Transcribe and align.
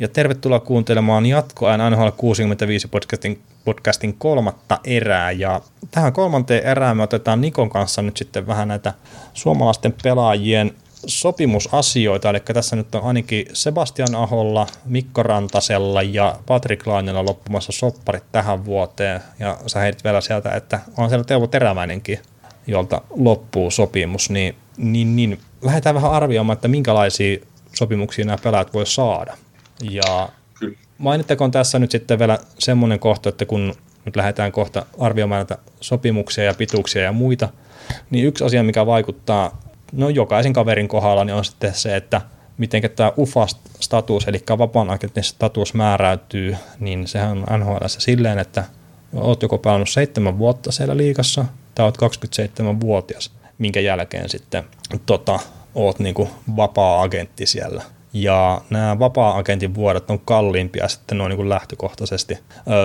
ja 0.00 0.08
tervetuloa 0.08 0.60
kuuntelemaan 0.60 1.26
jatkoajan 1.26 1.92
NHL 1.92 2.08
65 2.16 2.88
podcastin, 2.88 3.40
podcastin 3.64 4.14
kolmatta 4.14 4.78
erää. 4.84 5.30
Ja 5.30 5.60
tähän 5.90 6.12
kolmanteen 6.12 6.66
erään 6.66 6.96
me 6.96 7.02
otetaan 7.02 7.40
Nikon 7.40 7.70
kanssa 7.70 8.02
nyt 8.02 8.16
sitten 8.16 8.46
vähän 8.46 8.68
näitä 8.68 8.94
suomalaisten 9.34 9.94
pelaajien 10.02 10.74
sopimusasioita, 11.06 12.30
eli 12.30 12.40
tässä 12.40 12.76
nyt 12.76 12.94
on 12.94 13.02
ainakin 13.02 13.46
Sebastian 13.52 14.14
Aholla, 14.14 14.66
Mikko 14.84 15.22
Rantasella 15.22 16.02
ja 16.02 16.36
Patrick 16.46 16.86
Lainella 16.86 17.24
loppumassa 17.24 17.72
sopparit 17.72 18.24
tähän 18.32 18.64
vuoteen, 18.64 19.20
ja 19.38 19.58
sä 19.66 19.80
heitit 19.80 20.04
vielä 20.04 20.20
sieltä, 20.20 20.50
että 20.50 20.80
on 20.96 21.08
siellä 21.08 21.24
Teuvo 21.24 21.46
Teräväinenkin, 21.46 22.18
jolta 22.66 23.00
loppuu 23.10 23.70
sopimus, 23.70 24.30
niin, 24.30 24.54
niin, 24.76 25.16
niin 25.16 25.38
lähdetään 25.62 25.94
vähän 25.94 26.12
arvioimaan, 26.12 26.54
että 26.54 26.68
minkälaisia 26.68 27.38
sopimuksia 27.74 28.24
nämä 28.24 28.38
pelaajat 28.42 28.74
voi 28.74 28.86
saada. 28.86 29.36
Ja 29.82 30.28
mainittakoon 30.98 31.50
tässä 31.50 31.78
nyt 31.78 31.90
sitten 31.90 32.18
vielä 32.18 32.38
semmoinen 32.58 32.98
kohta, 32.98 33.28
että 33.28 33.46
kun 33.46 33.74
nyt 34.04 34.16
lähdetään 34.16 34.52
kohta 34.52 34.86
arvioimaan 34.98 35.38
näitä 35.38 35.58
sopimuksia 35.80 36.44
ja 36.44 36.54
pituuksia 36.54 37.02
ja 37.02 37.12
muita, 37.12 37.48
niin 38.10 38.26
yksi 38.26 38.44
asia, 38.44 38.62
mikä 38.62 38.86
vaikuttaa 38.86 39.60
no 39.92 40.08
jokaisen 40.08 40.52
kaverin 40.52 40.88
kohdalla, 40.88 41.24
niin 41.24 41.34
on 41.34 41.44
sitten 41.44 41.74
se, 41.74 41.96
että 41.96 42.20
miten 42.58 42.82
tämä 42.96 43.12
UFA-status, 43.18 44.28
eli 44.28 44.42
vapaan 44.58 44.90
agentin 44.90 45.24
status 45.24 45.74
määräytyy, 45.74 46.56
niin 46.80 47.06
sehän 47.06 47.30
on 47.30 47.60
NHL 47.60 47.76
silleen, 47.86 48.38
että 48.38 48.64
oot 49.14 49.42
joko 49.42 49.58
pelannut 49.58 49.88
seitsemän 49.88 50.38
vuotta 50.38 50.72
siellä 50.72 50.96
liikassa, 50.96 51.44
tai 51.74 51.84
oot 51.84 51.98
27-vuotias, 51.98 53.32
minkä 53.58 53.80
jälkeen 53.80 54.28
sitten 54.28 54.64
tota, 55.06 55.40
oot 55.74 55.98
niinku 55.98 56.28
vapaa-agentti 56.56 57.46
siellä. 57.46 57.82
Ja 58.12 58.60
nämä 58.70 58.98
vapaa-agentin 58.98 59.74
vuodet 59.74 60.10
on 60.10 60.18
kalliimpia 60.18 60.88
sitten 60.88 61.18
noin 61.18 61.36
niin 61.36 61.48
lähtökohtaisesti 61.48 62.38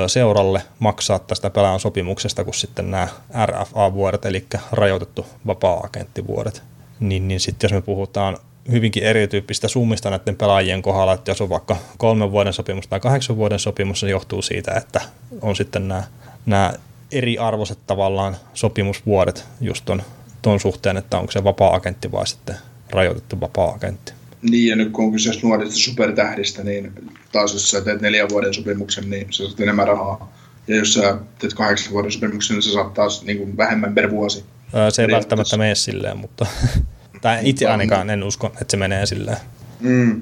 seuralle 0.07 0.61
maksaa 0.79 1.19
tästä 1.19 1.49
pelaajan 1.49 1.79
sopimuksesta 1.79 2.43
kuin 2.43 2.53
sitten 2.53 2.91
nämä 2.91 3.07
RFA-vuodet, 3.45 4.25
eli 4.25 4.45
rajoitettu 4.71 5.25
vapaa-agenttivuodet. 5.47 6.63
Niin, 6.99 7.27
niin 7.27 7.39
sitten 7.39 7.67
jos 7.67 7.73
me 7.73 7.81
puhutaan 7.81 8.37
hyvinkin 8.71 9.03
erityyppistä 9.03 9.67
summista 9.67 10.09
näiden 10.09 10.35
pelaajien 10.35 10.81
kohdalla, 10.81 11.13
että 11.13 11.31
jos 11.31 11.41
on 11.41 11.49
vaikka 11.49 11.77
kolmen 11.97 12.31
vuoden 12.31 12.53
sopimus 12.53 12.87
tai 12.87 12.99
kahdeksan 12.99 13.37
vuoden 13.37 13.59
sopimus, 13.59 13.99
se 13.99 14.09
johtuu 14.09 14.41
siitä, 14.41 14.71
että 14.71 15.01
on 15.41 15.55
sitten 15.55 15.87
nämä, 15.87 16.03
nämä 16.45 16.73
eriarvoiset 17.11 17.79
tavallaan 17.87 18.37
sopimusvuodet 18.53 19.45
just 19.61 19.85
ton, 19.85 20.01
ton 20.41 20.59
suhteen, 20.59 20.97
että 20.97 21.17
onko 21.17 21.31
se 21.31 21.43
vapaa-agentti 21.43 22.11
vai 22.11 22.27
sitten 22.27 22.55
rajoitettu 22.89 23.41
vapaa-agentti. 23.41 24.13
Niin, 24.49 24.69
ja 24.69 24.75
nyt 24.75 24.91
kun 24.91 25.05
on 25.05 25.11
kyse 25.11 25.31
nuorista 25.43 25.75
supertähdistä, 25.75 26.63
niin 26.63 26.93
taas 27.31 27.53
jos 27.53 27.71
sä 27.71 27.81
teet 27.81 28.01
neljän 28.01 28.29
vuoden 28.29 28.53
sopimuksen, 28.53 29.09
niin 29.09 29.27
sä 29.33 29.45
saat 29.45 29.59
enemmän 29.59 29.87
rahaa. 29.87 30.33
Ja 30.67 30.75
jos 30.75 30.93
sä 30.93 31.17
teet 31.39 31.53
kahdeksan 31.53 31.93
vuoden 31.93 32.11
sopimuksen, 32.11 32.55
niin 32.55 32.63
sä 32.63 32.73
saat 32.73 32.93
taas 32.93 33.23
niin 33.23 33.37
kuin 33.37 33.57
vähemmän 33.57 33.95
per 33.95 34.11
vuosi. 34.11 34.45
Se 34.89 35.01
ei 35.01 35.11
välttämättä 35.11 35.57
mene 35.57 35.75
silleen, 35.75 36.17
mutta 36.17 36.45
tai 37.21 37.39
itse 37.43 37.67
ainakaan 37.67 38.09
en 38.09 38.23
usko, 38.23 38.47
että 38.47 38.71
se 38.71 38.77
menee 38.77 39.05
silleen. 39.05 39.37
Mm. 39.79 40.21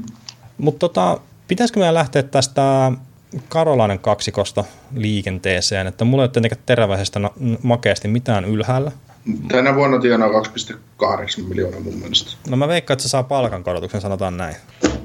Mutta 0.57 0.79
tota, 0.79 1.19
pitäisikö 1.47 1.79
meidän 1.79 1.93
lähteä 1.93 2.23
tästä 2.23 2.91
Karolainen 3.49 3.99
kaksikosta 3.99 4.63
liikenteeseen, 4.93 5.87
että 5.87 6.05
mulla 6.05 6.23
ei 6.23 6.25
ole 6.25 6.31
tietenkään 6.31 6.61
teräväisestä 6.65 7.19
makeasti 7.63 8.07
mitään 8.07 8.45
ylhäällä. 8.45 8.91
Tänä 9.47 9.75
vuonna 9.75 9.99
tienaa 9.99 10.29
2,8 10.29 11.43
miljoonaa 11.47 11.79
mun 11.79 11.95
mielestä. 11.95 12.31
No 12.49 12.57
mä 12.57 12.67
veikkaan, 12.67 12.95
että 12.95 13.03
se 13.03 13.09
saa 13.09 13.23
palkankorotuksen, 13.23 14.01
sanotaan 14.01 14.37
näin. 14.37 14.55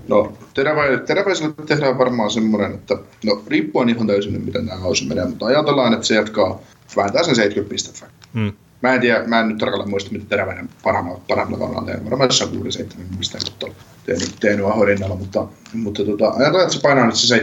No, 0.09 0.33
terävä, 0.55 0.83
teräväiselle 1.07 1.55
tehdään 1.67 1.99
varmaan 1.99 2.31
semmoinen, 2.31 2.75
että 2.75 2.97
no 3.25 3.43
riippuen 3.47 3.89
ihan 3.89 4.07
täysin, 4.07 4.45
miten 4.45 4.67
nämä 4.67 4.81
kausi 4.81 5.07
menee, 5.07 5.25
mutta 5.25 5.47
ajatellaan, 5.47 5.93
että 5.95 6.07
se 6.07 6.15
jatkaa 6.15 6.61
vähintään 6.97 7.25
sen 7.25 7.35
70 7.35 7.71
pistettä. 7.75 8.07
Mm. 8.33 8.53
Mä 8.83 8.95
en 8.95 9.01
tiedä, 9.01 9.25
mä 9.27 9.41
en 9.41 9.49
nyt 9.49 9.59
tarkalleen 9.59 9.91
muista, 9.91 10.13
mitä 10.13 10.25
teräväinen 10.29 10.69
parhaimmalla, 10.83 11.21
parhaimmalla 11.29 11.79
on 11.79 11.87
tehnyt. 11.87 12.05
Varmaan 12.05 12.29
jossain 12.29 12.51
6 12.51 12.73
7 12.73 13.07
mistä 13.19 13.39
en 13.39 13.73
tehnyt, 14.07 14.37
tehnyt 14.41 14.67
ahorinnalla, 14.67 15.17
mutta, 15.17 15.47
mutta 15.73 16.05
tota, 16.05 16.29
ajatellaan, 16.29 16.63
että 16.63 16.75
se 16.75 16.83
painaa 16.83 17.07
nyt 17.07 17.15
se 17.15 17.37
7-8 17.37 17.41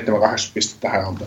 pistettä 0.53 0.81
tähän 0.81 1.07
on, 1.07 1.17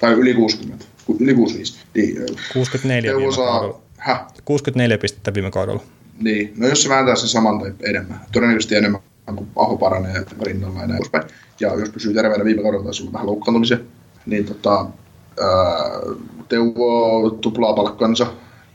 tai 0.00 0.12
yli 0.12 0.34
60, 0.34 0.84
yli 1.20 1.34
65. 1.34 1.78
Niin, 1.94 2.16
64 2.52 3.16
viime 3.16 3.32
saa, 3.34 3.46
kaudella. 3.46 3.85
Häh? 4.06 4.26
64 4.44 4.98
pistettä 4.98 5.34
viime 5.34 5.50
kaudella. 5.50 5.82
Niin, 6.20 6.52
no 6.56 6.66
jos 6.68 6.82
se 6.82 6.88
vääntää 6.88 7.16
sen 7.16 7.28
saman 7.28 7.58
tai 7.58 7.72
enemmän, 7.82 8.20
todennäköisesti 8.32 8.74
enemmän 8.74 9.00
kun 9.36 9.48
Aho 9.56 9.76
paranee 9.76 10.24
rinnalla 10.42 10.80
ja 10.80 10.86
näin 10.86 10.98
poispäin. 10.98 11.24
Ja 11.60 11.74
jos 11.74 11.90
pysyy 11.90 12.14
terveenä 12.14 12.44
viime 12.44 12.62
kaudella, 12.62 12.84
taisi 12.84 13.02
olla 13.02 13.12
vähän 13.12 13.26
loukkaantumisia, 13.26 13.78
niin 14.26 14.44
tota, 14.44 14.80
ää, 14.80 16.00
Teuvo 16.48 17.30
tuplaa 17.30 17.74
palkkansa 17.74 18.26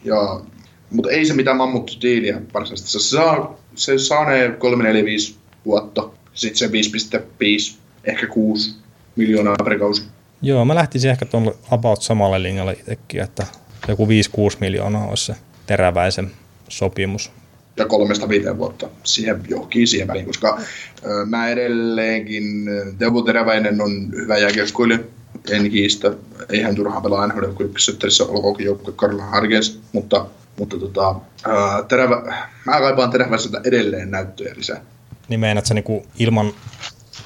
ja 0.04 0.42
mutta 0.90 1.12
ei 1.12 1.26
se 1.26 1.34
mitään 1.34 1.58
mammuttu 1.58 1.94
diiliä 2.02 2.42
varsinaisesti. 2.54 2.92
Se 2.92 3.00
saa, 3.00 3.56
se 3.76 3.98
saa 3.98 4.30
ne 4.30 4.56
3, 4.60 4.84
4, 4.84 5.06
5 5.06 5.36
vuotta. 5.66 6.10
Sitten 6.34 6.58
se 6.58 7.18
5,5, 7.18 7.78
ehkä 8.04 8.28
6 8.28 8.76
miljoonaa 9.16 9.56
per 9.64 9.80
kausi. 9.80 10.04
Joo, 10.42 10.66
mä 10.66 10.76
lähtisin 10.76 11.12
ehkä 11.12 11.26
tuon 11.26 11.54
about 11.72 12.02
samalle 12.02 12.44
linjalle 12.44 12.74
itsekin, 12.74 13.22
että 13.22 13.46
joku 13.88 14.06
5-6 14.06 14.10
miljoonaa 14.60 15.08
olisi 15.08 15.26
se 15.26 15.36
teräväisen 15.66 16.32
sopimus. 16.70 17.32
Ja 17.78 17.86
kolmesta 17.86 18.30
viiteen 18.30 18.58
vuotta 18.58 18.90
siihen 19.04 19.44
johonkin 19.50 19.88
siihen 19.88 20.08
väliin, 20.08 20.26
koska 20.26 20.60
ö, 21.06 21.26
mä 21.26 21.50
edelleenkin, 21.50 22.44
Teuvo 22.98 23.22
Teräväinen 23.22 23.82
on 23.82 24.12
hyvä 24.16 24.38
jääkiekkoilija, 24.38 25.00
en 25.52 25.70
kiistä. 25.72 26.14
Eihän 26.50 26.76
turhaa 26.76 27.02
pelaa 27.02 27.28
NHL, 27.28 27.54
kun 27.54 27.66
ykkössetterissä 27.66 28.24
olkoonkin 28.24 28.66
joukkue 28.66 28.94
Karla 28.94 29.24
Hargens, 29.24 29.80
mutta 29.94 30.26
mutta 30.60 30.78
tota, 30.78 31.16
ää, 31.48 31.84
terävä, 31.84 32.46
mä 32.66 32.80
kaipaan 32.80 33.12
teräväiseltä 33.12 33.62
edelleen 33.64 34.12
näyttöjä 34.12 34.54
lisää. 34.58 34.82
Niin 35.30 35.40
meinaat 35.40 35.66
sä 35.66 35.74
niinku 35.74 36.06
ilman 36.20 36.54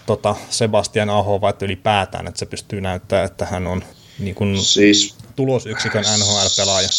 tota 0.06 0.36
Sebastian 0.50 1.10
Aho 1.10 1.42
vai 1.42 1.54
ylipäätään, 1.62 2.28
että 2.28 2.40
se 2.40 2.46
pystyy 2.46 2.82
näyttämään, 2.82 3.26
että 3.26 3.46
hän 3.46 3.68
on 3.68 3.84
niin 4.20 4.36
kuin 4.36 4.58
siis, 4.58 5.16
tulosyksikön 5.35 6.03
NHL-pelaaja? 6.03 6.90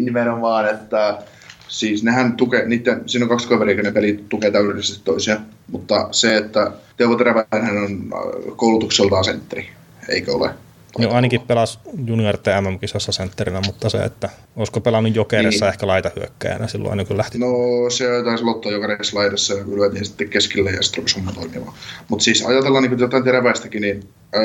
Nimenomaan, 0.00 0.70
että 0.70 1.18
siis 1.68 2.02
nehän 2.02 2.36
tukee, 2.36 2.68
niiden, 2.68 3.02
siinä 3.06 3.24
on 3.24 3.28
kaksi 3.28 3.48
kaveria, 3.48 3.82
ne 3.82 3.92
pelit 3.92 4.28
tukee 4.28 4.50
täydellisesti 4.50 5.04
toisiaan, 5.04 5.46
mutta 5.70 6.08
se, 6.10 6.36
että 6.36 6.72
Teuvo 6.96 7.16
Teräväinen 7.16 7.76
on 7.82 8.10
koulutukseltaan 8.56 9.24
sentteri, 9.24 9.68
eikö 10.08 10.32
ole? 10.32 10.50
Joo, 10.98 11.12
ainakin 11.12 11.40
pelasi 11.40 11.78
junior 12.06 12.36
MM-kisassa 12.60 13.12
sentterinä, 13.12 13.60
mutta 13.66 13.90
se, 13.90 13.98
että 13.98 14.28
olisiko 14.56 14.80
pelannut 14.80 15.16
jokerissa 15.16 15.64
niin. 15.64 15.72
ehkä 15.72 15.86
laita 15.86 16.10
hyökkäjänä 16.16 16.68
silloin, 16.68 16.96
niin 16.96 17.06
kun 17.06 17.16
lähti. 17.16 17.38
No 17.38 17.46
se 17.90 18.04
taisi 18.24 18.44
lottoa 18.44 18.72
jokerissa 18.72 19.18
laidassa 19.18 19.54
ja 19.54 19.64
kyllä 19.64 20.04
sitten 20.04 20.28
keskelle 20.28 20.70
ja 20.70 20.82
sitten 20.82 21.04
homma 21.16 21.32
toimimaan. 21.32 21.74
Mutta 22.08 22.24
siis 22.24 22.46
ajatellaan 22.46 22.84
niin 22.84 22.98
jotain 22.98 23.24
teräväistäkin, 23.24 23.82
niin 23.82 24.08
ää, 24.32 24.42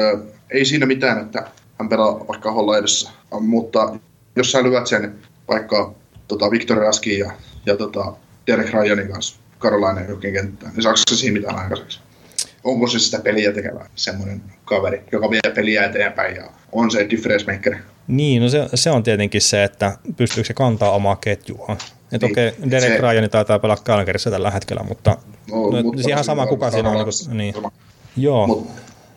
ei 0.52 0.66
siinä 0.66 0.85
mitään, 0.85 1.22
että 1.22 1.46
hän 1.79 1.90
pelaa 1.90 2.28
vaikka 2.28 2.50
Aholla 2.50 2.78
edessä. 2.78 3.09
Mutta 3.40 3.95
jos 4.35 4.51
sä 4.51 4.63
lyöt 4.63 4.88
sen 4.88 5.16
vaikka 5.47 5.94
tota, 6.28 6.51
Victor 6.51 6.78
Raskin 6.78 7.19
ja, 7.19 7.31
ja 7.66 7.78
tota, 7.78 8.13
Derek 8.47 8.73
Ryanin 8.73 9.12
kanssa 9.12 9.40
Karolainen 9.59 10.09
jokin 10.09 10.34
kenttään, 10.34 10.73
niin 10.73 10.84
saako 10.84 10.97
se 11.09 11.16
siinä 11.16 11.40
mitään 11.40 11.59
aikaiseksi? 11.59 12.00
onko 12.63 12.88
se 12.88 13.00
sitä 13.00 13.19
peliä 13.19 13.51
tekevä 13.51 13.85
semmoinen 13.95 14.41
kaveri, 14.66 15.01
joka 15.12 15.29
vie 15.29 15.53
peliä 15.56 15.85
eteenpäin 15.85 16.35
ja 16.35 16.50
on 16.72 16.91
se 16.91 17.09
difference 17.09 17.53
maker. 17.53 17.75
Niin, 18.07 18.41
no 18.41 18.50
se, 18.50 18.67
se 18.75 18.91
on 18.91 19.03
tietenkin 19.03 19.41
se, 19.41 19.63
että 19.63 19.97
pystyykö 20.17 20.47
se 20.47 20.53
kantaa 20.53 20.91
omaa 20.91 21.16
ketjua. 21.16 21.78
Että 22.11 22.25
niin, 22.25 22.31
okei, 22.31 22.47
okay, 22.47 22.72
Derek 22.72 22.94
se, 22.94 22.97
Ryan 22.97 23.29
taitaa 23.29 23.59
pelaa 23.59 23.78
Calgaryssa 23.78 24.31
tällä 24.31 24.51
hetkellä, 24.51 24.84
mutta, 24.84 25.17
no, 25.51 25.69
no, 25.69 25.84
mutta 25.84 26.01
ihan 26.09 26.23
sama 26.23 26.47
kuka 26.47 26.72
siinä 26.72 26.90
on. 26.90 27.06
Niin, 27.31 27.38
niin. 27.38 27.56
Joo. 28.17 28.47
Mut, 28.47 28.67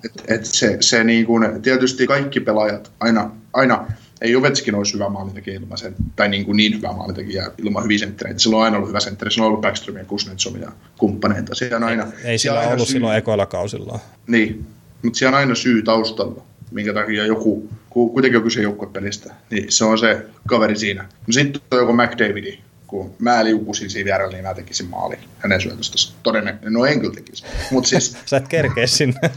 et, 0.05 0.13
et 0.29 0.45
se, 0.45 0.77
se 0.81 1.05
niin 1.05 1.27
kuin, 1.27 1.63
tietysti 1.63 2.07
kaikki 2.07 2.41
pelaajat 2.41 2.93
aina, 3.01 3.31
aina 3.53 3.87
ei 4.23 4.37
Ovechkin 4.37 4.75
olisi 4.75 4.95
hyvä 4.95 5.09
maalintekijä 5.09 5.57
ilman 5.57 5.79
sen, 5.79 5.95
tai 6.17 6.29
niin, 6.29 6.45
kuin 6.45 6.57
niin 6.57 6.77
hyvä 6.77 6.93
maalintekijä 6.93 7.51
ilman 7.59 7.85
hyviä 7.85 7.99
senttereitä. 7.99 8.39
Sillä 8.39 8.57
on 8.57 8.63
aina 8.63 8.77
ollut 8.77 8.89
hyvä 8.89 9.01
sentteri, 9.01 9.31
sillä 9.31 9.45
on 9.45 9.49
ollut 9.49 9.61
Backstrom 9.61 9.97
ja 9.97 10.05
Kuznetsov 10.05 10.57
ja 10.57 10.73
kumppaneita. 10.99 11.55
Siellä 11.55 11.77
on 11.77 11.85
aina, 11.85 12.03
ei, 12.05 12.31
ei 12.31 12.39
sillä 12.39 12.59
aina 12.59 12.73
ollut 12.73 12.89
syy. 12.89 12.93
silloin 12.93 13.17
ekoilla 13.17 13.47
kausilla. 13.47 13.99
Niin, 14.27 14.67
mutta 15.03 15.19
siellä 15.19 15.37
on 15.37 15.41
aina 15.41 15.55
syy 15.55 15.83
taustalla, 15.83 16.43
minkä 16.71 16.95
takia 16.95 17.27
joku, 17.27 17.69
kuitenkin 17.91 18.37
on 18.37 18.43
kyse 18.43 18.63
joukkuepelistä, 18.63 19.35
niin 19.51 19.73
se 19.73 19.85
on 19.85 19.99
se 19.99 20.27
kaveri 20.49 20.77
siinä. 20.77 21.03
No 21.03 21.33
sitten 21.33 21.63
on 21.71 21.79
joku 21.79 21.93
McDavidi, 21.93 22.59
kun 22.93 23.15
mä 23.19 23.45
liukusin 23.45 23.91
siinä 23.91 24.05
vierellä, 24.05 24.33
niin 24.33 24.45
mä 24.45 24.55
tekisin 24.55 24.87
maali 24.87 25.19
hänen 25.39 25.61
syötöstä. 25.61 26.13
Todennäköisesti, 26.23 26.71
no 26.71 26.87
en 26.87 27.01
kyllä 27.01 27.15
tekisi. 27.15 27.45
Mut 27.71 27.87
siis... 27.87 28.17
Sä 28.27 28.37
et 28.37 28.49
kerkeä 28.49 28.87
sinne. 28.87 29.21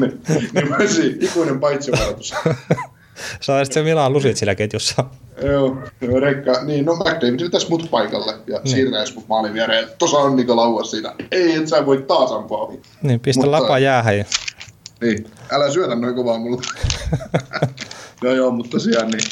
niin, 0.00 0.20
niin 0.54 0.68
mä 0.68 0.76
ikuinen 1.20 1.60
paitsi 1.60 1.90
Sä 3.40 3.56
olisit 3.56 3.74
se 3.74 3.82
Milan 3.82 4.12
lusit 4.12 4.36
sillä 4.36 4.54
ketjussa. 4.54 5.04
Joo, 5.42 5.82
joo 6.00 6.20
rekka. 6.20 6.64
Niin, 6.64 6.84
no 6.84 6.94
McDavid 6.94 7.40
vetäisi 7.40 7.68
mut 7.68 7.90
paikalle 7.90 8.34
ja 8.46 8.58
niin. 8.58 8.68
siirtäisi 8.68 9.14
mut 9.14 9.28
maalin 9.28 9.54
viereen. 9.54 9.88
Tuossa 9.98 10.18
on 10.18 10.36
Niko 10.36 10.56
Lauas 10.56 10.90
siinä. 10.90 11.14
Ei, 11.30 11.54
et 11.54 11.68
sä 11.68 11.86
voi 11.86 12.04
taas 12.08 12.32
ampua. 12.32 12.72
Niin, 13.02 13.20
pistä 13.20 13.46
Mutta, 13.46 13.62
lapa 13.62 13.78
jäähän. 13.78 14.24
Niin, 15.00 15.26
älä 15.50 15.70
syötä 15.70 15.94
noin 15.94 16.14
kovaa 16.14 16.38
mulle. 16.38 16.62
joo, 18.22 18.34
joo, 18.34 18.50
mutta 18.50 18.70
tosiaan 18.70 19.10
niin, 19.10 19.30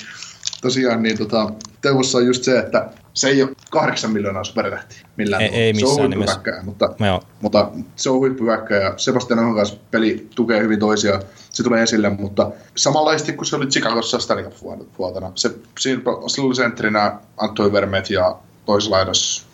tosiaan 0.63 1.03
niin 1.03 1.19
tota, 1.19 1.53
Teuvossa 1.81 2.19
on 2.19 2.27
just 2.27 2.45
se, 2.45 2.59
että 2.59 2.91
se 3.17 3.29
ei 3.29 3.43
ole 3.43 3.51
kahdeksan 3.71 4.11
miljoonaa 4.11 4.45
supertähtiä 4.45 4.99
millään 5.17 5.43
ei, 5.43 5.49
ei 5.49 5.73
missään 5.73 5.95
se 5.95 6.03
on 6.03 6.11
nimessä. 6.11 6.41
Mutta, 6.63 6.95
mutta, 7.41 7.71
se 7.97 8.11
on 8.11 8.19
huippuväkkä 8.19 8.77
ja 8.77 8.95
Sebastian 8.97 9.39
Ahon 9.39 9.55
kanssa 9.55 9.77
peli 9.91 10.27
tukee 10.35 10.63
hyvin 10.63 10.79
toisiaan. 10.79 11.23
Se 11.51 11.63
tulee 11.63 11.83
esille, 11.83 12.11
mutta 12.11 12.51
samanlaisesti 12.77 13.33
kuin 13.33 13.47
se 13.47 13.57
oli 13.57 13.67
Chicagossa 13.67 14.19
Stanley 14.19 14.45
Cup-vuotena. 14.45 15.33
Se, 15.35 15.51
sillä 15.79 16.03
oli 16.39 16.55
sentterinä 16.55 17.19
Antoi 17.37 17.73
Vermet 17.73 18.11
ja 18.11 18.37
toisella 18.67 18.97
laidassa 18.97 19.47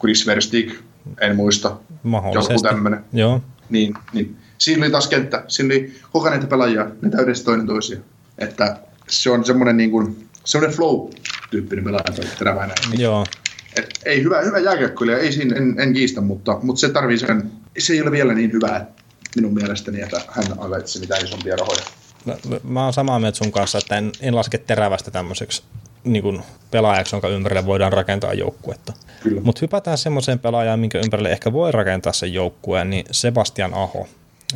Chris 0.00 0.26
Verstig, 0.26 0.72
en 1.20 1.36
muista. 1.36 1.76
Joku 2.34 2.62
tämmöinen. 2.62 3.04
Joo. 3.12 3.40
Niin, 3.70 3.94
niin. 4.12 4.36
Siinä 4.58 4.84
oli 4.84 4.90
taas 4.90 5.08
kenttä. 5.08 5.44
Siinä 5.48 5.74
oli 5.74 5.94
kokeneita 6.12 6.46
pelaajia, 6.46 6.86
ne 7.02 7.10
täydessä 7.10 7.44
toinen 7.44 7.66
toisia. 7.66 7.98
Että 8.38 8.76
se 9.08 9.30
on 9.30 9.44
semmoinen 9.44 9.76
niin 9.76 9.90
kuin, 9.90 10.28
semmoinen 10.44 10.76
flow-tyyppinen 11.50 11.84
pelaaja. 11.84 12.74
Niin. 12.90 13.00
Joo. 13.00 13.26
Et 13.76 14.00
ei 14.04 14.22
hyvä, 14.22 14.40
hyvä 14.40 14.58
jääkiekkoilija, 14.58 15.18
ei 15.18 15.32
siinä, 15.32 15.56
en, 15.56 15.80
en 15.80 15.92
kiistä, 15.92 16.20
mutta, 16.20 16.58
mutta 16.62 16.80
se 16.80 16.88
tarvii 16.88 17.18
sen, 17.18 17.50
se 17.78 17.92
ei 17.92 18.02
ole 18.02 18.10
vielä 18.10 18.34
niin 18.34 18.52
hyvä 18.52 18.86
minun 19.36 19.54
mielestäni, 19.54 20.00
että 20.00 20.20
hän 20.28 20.44
ansaitsisi 20.58 21.00
mitään 21.00 21.24
isompia 21.24 21.56
rahoja. 21.56 21.82
No, 22.24 22.36
mä 22.64 22.84
oon 22.84 22.92
samaa 22.92 23.18
mieltä 23.18 23.38
sun 23.38 23.52
kanssa, 23.52 23.78
että 23.78 23.98
en, 23.98 24.12
en 24.20 24.36
laske 24.36 24.58
terävästä 24.58 25.10
tämmöiseksi 25.10 25.62
niin 26.04 26.22
kuin 26.22 26.42
pelaajaksi, 26.70 27.14
jonka 27.14 27.28
ympärille 27.28 27.66
voidaan 27.66 27.92
rakentaa 27.92 28.34
joukkuetta. 28.34 28.92
Mutta 29.42 29.58
hypätään 29.62 29.98
semmoiseen 29.98 30.38
pelaajaan, 30.38 30.80
minkä 30.80 30.98
ympärille 30.98 31.32
ehkä 31.32 31.52
voi 31.52 31.72
rakentaa 31.72 32.12
sen 32.12 32.32
joukkueen, 32.34 32.90
niin 32.90 33.06
Sebastian 33.10 33.74
Aho. 33.74 34.08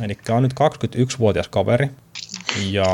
Eli 0.03 0.17
on 0.29 0.43
nyt 0.43 0.53
21-vuotias 0.53 1.47
kaveri 1.47 1.89
ja 2.71 2.85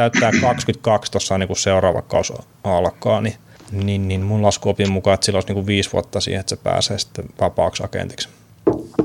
täyttää 0.00 0.32
22 0.40 1.12
tuossa 1.12 1.38
niin 1.38 1.46
kun 1.46 1.56
seuraava 1.56 2.02
kausi 2.02 2.32
alkaa, 2.64 3.20
niin, 3.20 3.34
niin, 3.72 4.08
niin 4.08 4.20
mun 4.22 4.42
laskuopin 4.42 4.92
mukaan, 4.92 5.14
että 5.14 5.24
sillä 5.24 5.36
olisi 5.36 5.48
niin 5.48 5.54
kuin 5.54 5.66
viisi 5.66 5.92
vuotta 5.92 6.20
siihen, 6.20 6.40
että 6.40 6.50
se 6.50 6.62
pääsee 6.62 6.98
sitten 6.98 7.24
vapaaksi 7.40 7.84
agentiksi. 7.84 8.28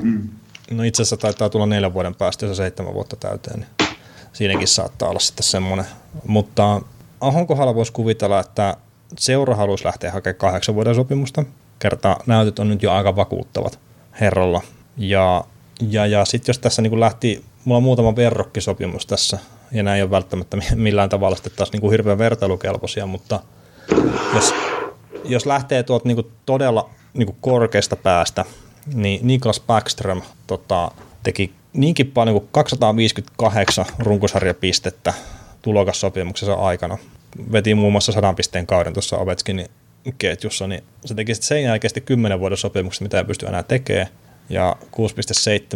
Mm. 0.01 0.29
No 0.71 0.83
itse 0.83 1.01
asiassa 1.01 1.17
taitaa 1.17 1.49
tulla 1.49 1.65
neljän 1.65 1.93
vuoden 1.93 2.15
päästä, 2.15 2.45
jos 2.45 2.57
se 2.57 2.63
seitsemän 2.63 2.93
vuotta 2.93 3.15
täyteen, 3.15 3.59
niin 3.59 3.89
siinäkin 4.33 4.67
saattaa 4.67 5.09
olla 5.09 5.19
sitten 5.19 5.43
semmoinen. 5.43 5.85
Mutta 6.27 6.81
Ahon 7.21 7.47
kohdalla 7.47 7.75
voisi 7.75 7.91
kuvitella, 7.91 8.39
että 8.39 8.77
seura 9.19 9.55
haluaisi 9.55 9.85
lähteä 9.85 10.11
hakemaan 10.11 10.37
kahdeksan 10.37 10.75
vuoden 10.75 10.95
sopimusta. 10.95 11.43
Kerta 11.79 12.17
näytöt 12.25 12.59
on 12.59 12.69
nyt 12.69 12.83
jo 12.83 12.91
aika 12.91 13.15
vakuuttavat 13.15 13.79
herralla. 14.19 14.61
Ja, 14.97 15.43
ja, 15.89 16.05
ja 16.05 16.25
sitten 16.25 16.49
jos 16.49 16.59
tässä 16.59 16.81
niin 16.81 16.99
lähti, 16.99 17.45
mulla 17.65 17.77
on 17.77 17.83
muutama 17.83 18.15
verrokkisopimus 18.15 19.05
tässä, 19.05 19.39
ja 19.75 19.83
nämä 19.83 19.95
ei 19.95 20.01
ole 20.01 20.11
välttämättä 20.11 20.57
millään 20.75 21.09
tavalla 21.09 21.35
sitten 21.35 21.53
taas 21.55 21.71
niin 21.71 21.81
kuin 21.81 21.91
hirveän 21.91 22.17
vertailukelpoisia, 22.17 23.05
mutta 23.05 23.39
jos, 24.35 24.53
jos 25.25 25.45
lähtee 25.45 25.83
tuolta 25.83 26.07
niin 26.07 26.15
kuin 26.15 26.31
todella 26.45 26.89
niin 27.13 27.25
kuin 27.25 27.37
korkeasta 27.41 27.95
päästä, 27.95 28.45
niin 28.93 29.27
Niklas 29.27 29.59
Backström 29.59 30.21
tota, 30.47 30.91
teki 31.23 31.51
niinkin 31.73 32.11
paljon 32.11 32.39
kuin 32.39 32.49
258 32.51 33.85
runkosarjapistettä 33.99 35.13
tulokassopimuksessa 35.61 36.53
aikana. 36.53 36.97
Veti 37.51 37.75
muun 37.75 37.91
muassa 37.91 38.11
100 38.11 38.33
pisteen 38.33 38.67
kauden 38.67 38.93
tuossa 38.93 39.17
Ovechkinin 39.17 39.67
ketjussa, 40.17 40.67
niin 40.67 40.83
se 41.05 41.13
teki 41.13 41.35
sitten 41.35 41.47
sen 41.47 41.63
jälkeen 41.63 41.89
sitten 41.89 42.03
10 42.03 42.39
vuoden 42.39 42.57
sopimuksen, 42.57 43.05
mitä 43.05 43.17
ei 43.17 43.23
pysty 43.23 43.45
enää 43.45 43.63
tekemään. 43.63 44.07
Ja 44.49 44.75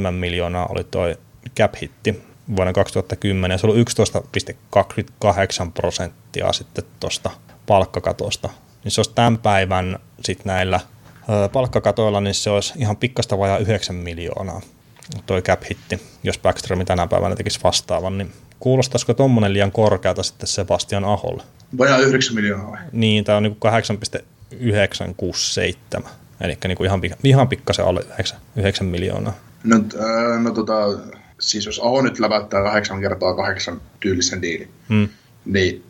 6,7 0.06 0.12
miljoonaa 0.12 0.66
oli 0.66 0.84
toi 0.84 1.18
cap-hitti 1.60 2.29
vuonna 2.56 2.74
2010. 2.74 3.60
Se 3.60 3.68
oli 3.68 3.84
11,28 3.84 5.72
prosenttia 5.74 6.54
sitten 6.54 6.84
tuosta 7.00 7.30
palkkakatosta. 7.66 8.50
Niin 8.84 8.92
se 8.92 9.00
olisi 9.00 9.12
tämän 9.16 9.38
päivän 9.38 10.00
sitten 10.24 10.46
näillä 10.46 10.80
palkkakatoilla, 11.52 12.22
niin 12.22 12.34
se 12.34 12.50
olisi 12.50 12.74
ihan 12.78 12.98
pikkasta 12.98 13.38
vajaa 13.38 13.58
9 13.58 13.96
miljoonaa 13.96 14.62
toi 15.26 15.42
cap 15.42 15.62
hitti, 15.70 16.02
jos 16.24 16.40
Backstrom 16.40 16.86
tänä 16.86 17.08
päivänä 17.08 17.36
tekisi 17.36 17.60
vastaavan, 17.64 18.18
niin 18.18 18.32
kuulostaisiko 18.60 19.14
tuommoinen 19.14 19.54
liian 19.54 19.72
korkeata 19.72 20.24
sitten 20.24 20.48
Sebastian 20.48 21.06
Aholle? 21.06 21.44
Vajaa 21.78 21.98
9 21.98 22.36
miljoonaa 22.36 22.72
vai? 22.72 22.80
Niin, 22.92 23.24
tämä 23.24 23.38
on 23.38 23.44
niin 23.44 23.56
8,967, 23.56 26.12
eli 26.42 26.58
niin 26.68 26.86
ihan, 26.86 27.02
ihan 27.24 27.48
pikkasen 27.48 27.86
alle 27.86 28.02
9, 28.02 28.40
9 28.56 28.88
miljoonaa. 28.88 29.34
No, 29.64 29.76
äh, 29.76 29.82
no 30.44 30.52
tota, 30.52 30.74
siis 31.40 31.66
jos 31.66 31.80
Aho 31.80 32.02
nyt 32.02 32.20
lävättää 32.20 32.64
kahdeksan 32.64 33.02
kertaa 33.02 33.34
kahdeksan 33.34 33.82
tyylisen 34.00 34.42
diili, 34.42 34.70
hmm. 34.90 35.10
niin 35.46 35.84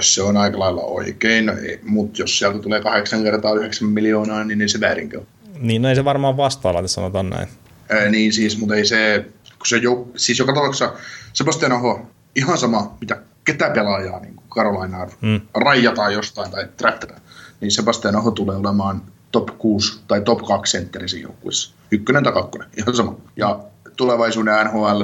se 0.00 0.22
on 0.22 0.36
aika 0.36 0.58
lailla 0.58 0.82
oikein, 0.82 1.46
no, 1.46 1.52
mutta 1.82 2.22
jos 2.22 2.38
sieltä 2.38 2.58
tulee 2.58 2.82
kahdeksan 2.82 3.22
kertaa 3.22 3.54
yhdeksän 3.54 3.88
miljoonaa, 3.88 4.44
niin, 4.44 4.58
niin 4.58 4.68
se 4.68 4.80
väärinkö? 4.80 5.20
Niin, 5.58 5.82
no 5.82 5.88
ei 5.88 5.94
se 5.94 6.04
varmaan 6.04 6.36
vastaalla, 6.36 6.88
sanotaan 6.88 7.30
näin. 7.30 7.48
Ää, 7.88 8.08
niin 8.08 8.32
siis, 8.32 8.58
mutta 8.58 8.74
ei 8.74 8.84
se, 8.84 9.24
kun 9.58 9.66
se 9.66 9.76
jo, 9.76 10.08
siis 10.16 10.38
joka 10.38 10.52
tapauksessa 10.52 10.94
Sebastian 11.32 11.72
Aho, 11.72 12.06
ihan 12.34 12.58
sama, 12.58 12.96
mitä 13.00 13.22
ketä 13.44 13.70
pelaajaa 13.70 14.20
niin 14.20 14.36
kuin 14.36 14.48
Carolinaa 14.50 15.08
mm. 15.20 15.40
rajataan 15.54 16.12
jostain 16.12 16.50
tai 16.50 16.68
draftetaan, 16.78 17.20
niin 17.60 17.70
Sebastian 17.70 18.16
Aho 18.16 18.30
tulee 18.30 18.56
olemaan 18.56 19.02
top 19.32 19.58
6 19.58 20.00
tai 20.08 20.20
top 20.20 20.42
2 20.46 20.70
sentteri 20.70 21.08
siinä 21.08 21.28
joukkueessa. 21.28 21.74
Ykkönen 21.90 22.24
tai 22.24 22.32
kakkonen, 22.32 22.68
ihan 22.76 22.94
sama. 22.94 23.16
Ja 23.36 23.60
tulevaisuuden 24.02 24.66
nhl 24.66 25.02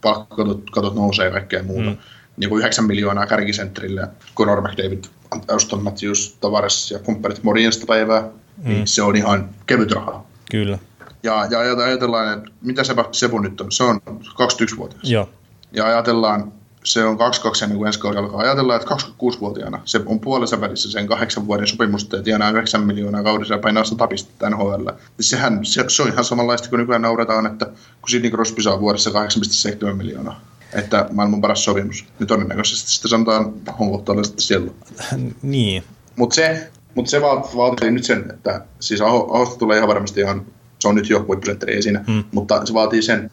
palkkakatot 0.00 0.70
katot 0.70 0.94
nousee 0.94 1.24
ja 1.24 1.30
kaikkea 1.30 1.62
muuta. 1.62 1.90
Mm. 1.90 1.96
Niin 2.36 2.50
kuin 2.50 2.60
9 2.60 2.84
miljoonaa 2.84 3.26
kärkisentterille, 3.26 4.08
Conor 4.36 4.60
McDavid, 4.60 5.04
Auston 5.48 5.82
Matthews, 5.82 6.36
Tavares 6.40 6.90
ja 6.90 6.98
kumppanit 6.98 7.42
morjesta 7.42 7.86
päivää, 7.86 8.20
niin 8.20 8.32
mm. 8.56 8.68
niin 8.68 8.86
se 8.86 9.02
on 9.02 9.16
ihan 9.16 9.50
kevyt 9.66 9.92
rahaa. 9.92 10.26
Kyllä. 10.50 10.78
Ja, 11.22 11.46
ja 11.50 11.58
ajatellaan, 11.58 12.38
että 12.38 12.50
mitä 12.60 12.84
se 12.84 12.94
Sebu 13.12 13.38
nyt 13.38 13.60
on? 13.60 13.72
Se 13.72 13.84
on 13.84 14.00
21-vuotias. 14.08 15.10
Joo. 15.10 15.28
Ja 15.72 15.86
ajatellaan, 15.86 16.52
se 16.84 17.04
on 17.04 17.18
22 17.18 17.64
ennen 17.64 17.78
kuin 17.78 17.86
ensi 17.86 18.00
kaudella 18.00 18.26
alkaa. 18.26 18.40
Ajatellaan, 18.40 18.80
että 18.80 18.94
26-vuotiaana 18.94 19.80
se 19.84 20.00
on 20.06 20.20
puolessa 20.20 20.60
välissä 20.60 20.90
sen 20.90 21.06
kahdeksan 21.06 21.46
vuoden 21.46 21.66
sopimusta 21.66 22.16
ja 22.16 22.22
tienaa 22.22 22.50
9 22.50 22.80
miljoonaa 22.80 23.22
kaudessa 23.22 23.54
ja 23.54 23.58
painaa 23.58 23.84
100 23.84 24.06
pistettä 24.06 24.50
NHL. 24.50 24.88
Sehän, 25.20 25.64
se, 25.64 25.84
se, 25.88 26.02
on 26.02 26.08
ihan 26.08 26.24
samanlaista 26.24 26.68
kuin 26.68 26.80
nykyään 26.80 27.02
nauretaan, 27.02 27.46
että 27.46 27.66
kun 28.00 28.08
Sidney 28.08 28.30
Crosby 28.30 28.62
saa 28.62 28.80
vuodessa 28.80 29.10
8,7 29.10 29.94
miljoonaa 29.94 30.40
että 30.72 31.06
maailman 31.12 31.40
paras 31.40 31.64
sopimus. 31.64 32.04
Niin 32.18 32.26
todennäköisesti 32.26 32.90
sitten 32.90 33.08
sanotaan 33.08 33.52
honkohtaalla 33.78 34.24
sitten 34.24 34.42
siellä. 34.42 34.70
niin. 35.42 35.84
Mutta 36.16 36.34
se, 36.34 36.70
mut 36.94 37.08
se 37.08 37.20
vaatii 37.20 37.90
nyt 37.90 38.04
sen, 38.04 38.30
että 38.30 38.64
siis 38.80 39.00
Ahosta 39.00 39.58
tulee 39.58 39.76
ihan 39.76 39.88
varmasti 39.88 40.20
ihan 40.20 40.46
se 40.80 40.88
on 40.88 40.94
nyt 40.94 41.10
jo 41.10 41.24
huippusentteri 41.28 41.74
ei 41.74 41.82
siinä, 41.82 42.04
hmm. 42.06 42.24
mutta 42.32 42.66
se 42.66 42.74
vaatii 42.74 43.02
sen, 43.02 43.30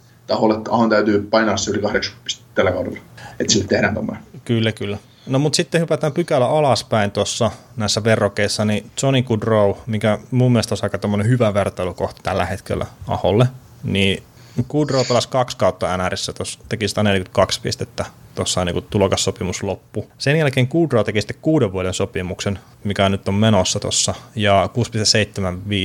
että 0.57 0.71
Ahon 0.71 0.89
täytyy 0.89 1.27
painaa 1.29 1.57
se 1.57 1.71
yli 1.71 1.81
80 1.81 2.23
pistettä 2.23 2.51
tällä 2.55 2.71
kaudella, 2.71 2.99
että 3.39 3.53
sille 3.53 3.67
tehdään 3.67 3.93
tuommoinen. 3.93 4.23
Kyllä, 4.45 4.71
kyllä. 4.71 4.97
No 5.27 5.39
mutta 5.39 5.55
sitten 5.57 5.81
hypätään 5.81 6.13
pykälä 6.13 6.45
alaspäin 6.45 7.11
tuossa 7.11 7.51
näissä 7.77 8.03
verrokeissa, 8.03 8.65
niin 8.65 8.91
Johnny 9.03 9.21
Goodrow, 9.21 9.71
mikä 9.85 10.19
mun 10.31 10.51
mielestä 10.51 10.75
on 10.75 10.79
aika 10.83 10.99
hyvä 11.27 11.53
vertailukohta 11.53 12.21
tällä 12.23 12.45
hetkellä 12.45 12.85
Aholle, 13.07 13.47
niin 13.83 14.23
Goodrow 14.69 15.05
pelasi 15.07 15.29
kaksi 15.29 15.57
kautta 15.57 15.97
NRissä, 15.97 16.33
tuossa 16.33 16.59
teki 16.69 16.87
142 16.87 17.61
pistettä, 17.61 18.05
tuossa 18.35 18.65
niin 18.65 18.83
tulokassopimus 18.89 19.63
loppu. 19.63 20.11
Sen 20.17 20.39
jälkeen 20.39 20.67
Goodrow 20.71 21.05
teki 21.05 21.21
sitten 21.21 21.37
kuuden 21.41 21.71
vuoden 21.71 21.93
sopimuksen, 21.93 22.59
mikä 22.83 23.09
nyt 23.09 23.27
on 23.27 23.33
menossa 23.33 23.79
tuossa, 23.79 24.13
ja 24.35 24.69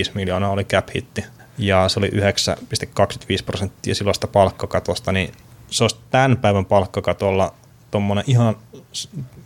6,75 0.07 0.11
miljoonaa 0.15 0.51
oli 0.51 0.65
cap 0.65 0.89
hitti 0.95 1.25
ja 1.59 1.89
se 1.89 1.99
oli 1.99 2.09
9,25 2.09 2.17
prosenttia 3.47 3.95
silloista 3.95 4.27
palkkakatosta, 4.27 5.13
niin 5.13 5.33
se 5.71 5.85
olisi 5.85 5.97
tämän 6.11 6.37
päivän 6.37 6.65
palkkakatolla 6.65 7.55
tuommoinen 7.91 8.25
ihan, 8.27 8.57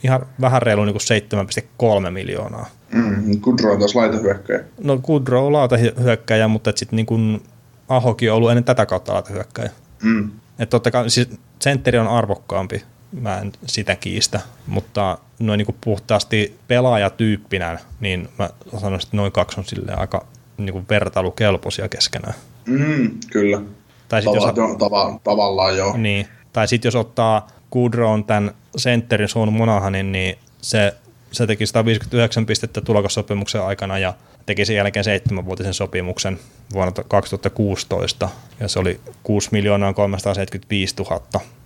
ihan 0.02 0.26
vähän 0.40 0.62
reilu 0.62 0.84
niin 0.84 0.94
kuin 0.94 2.02
7,3 2.04 2.10
miljoonaa. 2.10 2.66
Mm, 2.92 3.40
Goodrow 3.40 3.72
on 3.72 3.78
taas 3.78 3.94
laitahyökkäjä. 3.94 4.64
No 4.78 4.98
Goodrow 4.98 5.46
on 5.46 5.52
laitahyökkäjä, 5.52 6.48
mutta 6.48 6.72
sitten 6.76 6.96
niin 6.96 7.06
kuin 7.06 7.42
Ahokin 7.88 8.30
on 8.30 8.36
ollut 8.36 8.50
ennen 8.50 8.64
tätä 8.64 8.86
kautta 8.86 9.14
laitahyökkäjä. 9.14 9.70
Mm. 10.02 10.30
Että 10.58 10.70
totta 10.70 10.90
kai, 10.90 11.10
siis 11.10 11.30
sentteri 11.58 11.98
on 11.98 12.08
arvokkaampi, 12.08 12.84
mä 13.20 13.38
en 13.38 13.52
sitä 13.66 13.96
kiistä, 13.96 14.40
mutta 14.66 15.18
noin 15.38 15.58
niin 15.58 15.66
kuin 15.66 15.76
puhtaasti 15.80 16.58
pelaajatyyppinä, 16.68 17.78
niin 18.00 18.28
mä 18.38 18.50
sanoisin, 18.80 19.06
että 19.06 19.16
noin 19.16 19.32
kaksi 19.32 19.60
on 19.60 19.64
silleen 19.64 19.98
aika 19.98 20.26
niin 20.58 20.72
kuin 20.72 20.86
vertailukelpoisia 20.90 21.88
keskenään. 21.88 22.34
Mm, 22.66 23.10
kyllä. 23.30 23.62
Tai 24.08 24.22
sit 24.22 24.32
Tava, 24.32 24.46
jos, 24.46 24.78
tava, 24.78 25.20
tavallaan 25.25 25.76
joo. 25.76 25.96
Niin. 25.96 26.26
Tai 26.52 26.68
sitten 26.68 26.86
jos 26.86 26.96
ottaa 26.96 27.46
Goodrow 27.72 28.12
on 28.12 28.25
tämän 28.25 28.50
sentterin 28.76 29.28
Sean 29.28 29.52
Monahanin, 29.52 30.12
niin 30.12 30.38
se, 30.62 30.94
se 31.32 31.46
teki 31.46 31.66
159 31.66 32.46
pistettä 32.46 32.80
tulokassopimuksen 32.80 33.62
aikana 33.62 33.98
ja 33.98 34.14
teki 34.46 34.64
sen 34.64 34.76
jälkeen 34.76 35.04
seitsemänvuotisen 35.04 35.75
sopimuksen 35.75 36.38
vuonna 36.72 36.92
2016 37.08 38.28
ja 38.60 38.68
se 38.68 38.78
oli 38.78 39.00
6 39.22 39.48
miljoonaa 39.52 39.92
375 39.92 40.94
000 40.98 41.20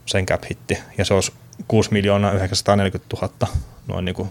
sen 0.07 0.27
cap 0.27 0.43
hitti 0.51 0.79
ja 0.99 1.05
se 1.05 1.15
olisi 1.15 1.33
6 1.69 1.93
miljoonaa 1.93 2.33
940 2.33 3.17
000 3.17 3.55
noin 3.87 4.05
niin 4.05 4.15
kuin 4.15 4.29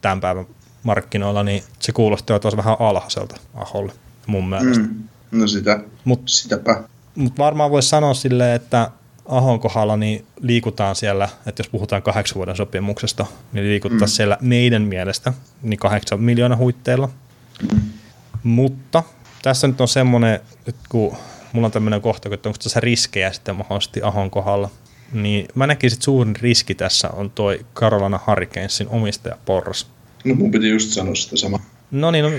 tämän 0.00 0.20
päivän 0.20 0.46
markkinoilla, 0.82 1.42
niin 1.42 1.62
se 1.78 1.92
kuulostaa 1.92 2.38
taas 2.38 2.56
vähän 2.56 2.76
alhaiselta 2.78 3.36
Aholle 3.54 3.92
mun 4.26 4.48
mielestä. 4.48 4.84
Mm, 4.84 5.02
no 5.30 5.46
sitä, 5.46 5.80
Mut, 6.04 6.22
sitäpä. 6.26 6.82
Mutta 7.14 7.42
varmaan 7.42 7.70
voisi 7.70 7.88
sanoa 7.88 8.14
silleen, 8.14 8.56
että 8.56 8.90
Ahon 9.26 9.60
kohdalla 9.60 9.96
niin 9.96 10.24
liikutaan 10.40 10.96
siellä, 10.96 11.28
että 11.46 11.60
jos 11.60 11.68
puhutaan 11.68 12.02
kahdeksan 12.02 12.34
vuoden 12.34 12.56
sopimuksesta, 12.56 13.26
niin 13.52 13.64
liikutaan 13.66 14.00
mm. 14.00 14.06
siellä 14.06 14.38
meidän 14.40 14.82
mielestä 14.82 15.32
niin 15.62 15.78
kahdeksan 15.78 16.20
miljoonaa 16.20 16.58
huitteilla. 16.58 17.08
Mm. 17.72 17.80
Mutta 18.42 19.02
tässä 19.42 19.66
nyt 19.66 19.80
on 19.80 19.88
semmoinen, 19.88 20.40
että 20.66 20.82
kun 20.88 21.16
mulla 21.52 21.66
on 21.66 21.72
tämmöinen 21.72 22.00
kohta, 22.00 22.34
että 22.34 22.48
onko 22.48 22.58
tässä 22.62 22.80
riskejä 22.80 23.32
sitten 23.32 23.56
mahdollisesti 23.56 24.02
Ahon 24.02 24.30
kohdalla, 24.30 24.70
niin 25.12 25.48
mä 25.54 25.66
näkisin, 25.66 25.96
että 25.96 26.04
suurin 26.04 26.36
riski 26.36 26.74
tässä 26.74 27.10
on 27.10 27.30
toi 27.30 27.66
Carolina 27.74 28.20
Hurricanesin 28.26 28.88
omistaja 28.88 29.36
Porras. 29.44 29.86
No 30.24 30.34
mun 30.34 30.50
piti 30.50 30.68
just 30.68 30.90
sanoa 30.90 31.14
sitä 31.14 31.36
sama. 31.36 31.60
No 31.90 32.10
niin, 32.10 32.24
no, 32.24 32.30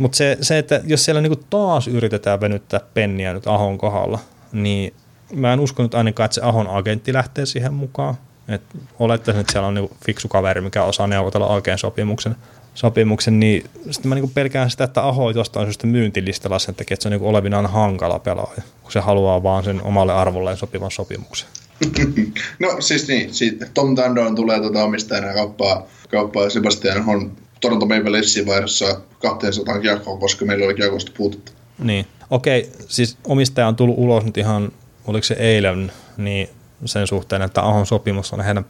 mutta 0.00 0.16
se, 0.16 0.38
se, 0.40 0.58
että 0.58 0.80
jos 0.84 1.04
siellä 1.04 1.20
niinku 1.20 1.44
taas 1.50 1.88
yritetään 1.88 2.40
venyttää 2.40 2.80
penniä 2.94 3.32
nyt 3.32 3.46
Ahon 3.46 3.78
kohdalla, 3.78 4.18
niin 4.52 4.94
mä 5.34 5.52
en 5.52 5.60
usko 5.60 5.82
nyt 5.82 5.94
ainakaan, 5.94 6.24
että 6.24 6.34
se 6.34 6.40
Ahon 6.40 6.68
agentti 6.68 7.12
lähtee 7.12 7.46
siihen 7.46 7.74
mukaan. 7.74 8.14
Et 8.48 8.62
olettaisin, 8.98 9.40
että 9.40 9.52
siellä 9.52 9.68
on 9.68 9.74
niinku 9.74 9.96
fiksu 10.06 10.28
kaveri, 10.28 10.60
mikä 10.60 10.84
osaa 10.84 11.06
neuvotella 11.06 11.46
oikein 11.46 11.78
sopimuksen, 11.78 12.36
sopimuksen 12.74 13.40
niin 13.40 13.64
sitten 13.90 14.08
mä 14.08 14.14
niinku 14.14 14.30
pelkään 14.34 14.70
sitä, 14.70 14.84
että 14.84 15.02
Aho 15.02 15.30
jostain 15.30 15.66
syystä 15.66 15.86
myyntilistalla 15.86 16.58
sen 16.58 16.74
takia, 16.74 16.94
että 16.94 17.02
se 17.02 17.08
on 17.08 17.10
niinku 17.10 17.28
olevinaan 17.28 17.66
hankala 17.66 18.18
pelaaja, 18.18 18.62
kun 18.82 18.92
se 18.92 19.00
haluaa 19.00 19.42
vaan 19.42 19.64
sen 19.64 19.82
omalle 19.82 20.12
arvolleen 20.12 20.56
sopivan 20.56 20.90
sopimuksen. 20.90 21.48
no 22.58 22.76
siis 22.80 23.08
niin, 23.08 23.34
siitä 23.34 23.66
Tom 23.74 23.94
Tandon 23.94 24.34
tulee 24.34 24.60
tuota 24.60 24.84
omistajana 24.84 25.34
kauppaa, 25.34 25.86
kauppaa 26.10 26.50
Sebastian 26.50 27.04
Hon 27.04 27.32
Toronto 27.60 27.86
Maple 27.86 28.12
Leafsin 28.12 28.46
vaihdossa 28.46 29.00
200 29.18 29.80
kiekkoon, 29.80 30.18
koska 30.18 30.44
meillä 30.44 30.64
oli 30.64 30.74
kiekosta 30.74 31.12
puutetta. 31.16 31.52
Niin, 31.78 32.06
okei, 32.30 32.72
siis 32.88 33.16
omistaja 33.24 33.68
on 33.68 33.76
tullut 33.76 33.98
ulos 33.98 34.24
nyt 34.24 34.36
ihan, 34.36 34.72
oliko 35.06 35.24
se 35.24 35.34
eilen, 35.38 35.92
niin 36.16 36.48
sen 36.84 37.06
suhteen, 37.06 37.42
että 37.42 37.62
Ahon 37.62 37.86
sopimus 37.86 38.32
on 38.32 38.40
heidän 38.40 38.64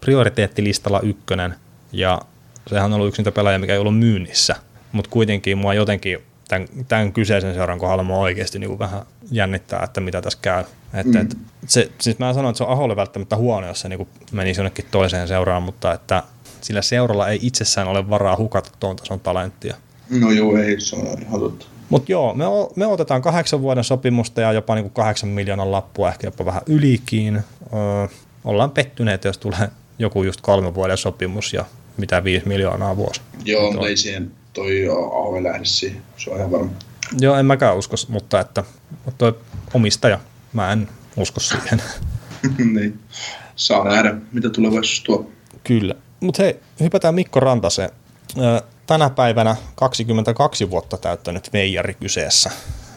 prioriteettilistalla 0.00 1.00
ykkönen, 1.00 1.54
ja 1.92 2.20
sehän 2.66 2.84
on 2.84 2.92
ollut 2.92 3.08
yksi 3.08 3.20
niitä 3.20 3.32
pelaajia, 3.32 3.58
mikä 3.58 3.72
ei 3.72 3.78
ollut 3.78 3.98
myynnissä, 3.98 4.56
mutta 4.92 5.10
kuitenkin 5.10 5.58
mua 5.58 5.74
jotenkin 5.74 6.18
tämän, 6.48 6.68
tämän 6.88 7.12
kyseisen 7.12 7.54
seuran 7.54 7.78
kohdalla 7.78 8.02
mua 8.02 8.18
oikeasti 8.18 8.58
niin 8.58 8.68
kuin 8.68 8.78
vähän 8.78 9.02
jännittää, 9.30 9.82
että 9.84 10.00
mitä 10.00 10.22
tässä 10.22 10.38
käy. 10.42 10.64
Että, 10.94 11.18
mm. 11.18 11.20
että 11.20 11.36
se, 11.66 11.90
siis 12.00 12.18
mä 12.18 12.34
sanon, 12.34 12.50
että 12.50 12.58
se 12.58 12.64
on 12.64 12.70
Aholle 12.70 12.96
välttämättä 12.96 13.36
huono, 13.36 13.66
jos 13.66 13.80
se 13.80 13.88
niin 13.88 13.96
kuin 13.96 14.08
menisi 14.32 14.60
jonnekin 14.60 14.84
toiseen 14.90 15.28
seuraan, 15.28 15.62
mutta 15.62 15.92
että 15.92 16.22
sillä 16.64 16.82
seuralla 16.82 17.28
ei 17.28 17.38
itsessään 17.42 17.88
ole 17.88 18.10
varaa 18.10 18.36
hukata 18.36 18.70
tuon 18.80 18.96
tason 18.96 19.20
talenttia. 19.20 19.76
No 20.10 20.30
joo, 20.30 20.56
ei, 20.56 20.80
se 20.80 20.96
on 20.96 21.22
ihan 21.22 21.40
totta. 21.40 21.66
Mutta 21.88 22.12
joo, 22.12 22.34
me, 22.34 22.44
me 22.76 22.86
otetaan 22.86 23.22
kahdeksan 23.22 23.62
vuoden 23.62 23.84
sopimusta 23.84 24.40
ja 24.40 24.52
jopa 24.52 24.74
niin 24.74 24.84
kuin 24.84 24.92
kahdeksan 24.92 25.28
miljoonan 25.28 25.72
lappua, 25.72 26.08
ehkä 26.08 26.26
jopa 26.26 26.44
vähän 26.44 26.62
ylikin. 26.66 27.36
Öö, 27.36 28.08
ollaan 28.44 28.70
pettyneet, 28.70 29.24
jos 29.24 29.38
tulee 29.38 29.68
joku 29.98 30.22
just 30.22 30.40
kolme 30.40 30.74
vuoden 30.74 30.96
sopimus 30.96 31.52
ja 31.52 31.64
mitä 31.96 32.24
viisi 32.24 32.48
miljoonaa 32.48 32.96
vuosi. 32.96 33.20
Joo, 33.44 33.72
mutta 33.72 33.88
ei 33.88 33.96
siihen 33.96 34.32
toi 34.52 34.88
Aove 34.88 35.42
lähde 35.42 35.64
siihen, 35.64 36.02
se 36.16 36.30
on 36.30 36.36
ihan 36.36 36.50
varma. 36.50 36.70
Joo, 37.20 37.36
en 37.36 37.46
mäkään 37.46 37.76
usko, 37.76 37.96
mutta 38.08 38.40
että 38.40 38.64
toi 39.18 39.38
omistaja, 39.74 40.20
mä 40.52 40.72
en 40.72 40.88
usko 41.16 41.40
siihen. 41.40 41.82
niin. 42.74 42.98
Saa 43.56 43.84
nähdä, 43.84 44.14
mitä 44.32 44.50
tulevaisuus 44.50 45.02
tuo. 45.02 45.30
Kyllä. 45.64 45.94
Mutta 46.20 46.42
hei, 46.42 46.60
hypätään 46.80 47.14
Mikko 47.14 47.40
Rantaseen. 47.40 47.90
Tänä 48.86 49.10
päivänä 49.10 49.56
22 49.74 50.70
vuotta 50.70 50.96
täyttänyt 50.96 51.52
veijari 51.52 51.94
kyseessä. 51.94 52.50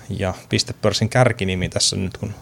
Ja 0.09 0.33
pistepörssin 0.49 1.09
kärkinimi 1.09 1.69
tässä 1.69 1.95
nyt, 1.95 2.17
kun 2.17 2.33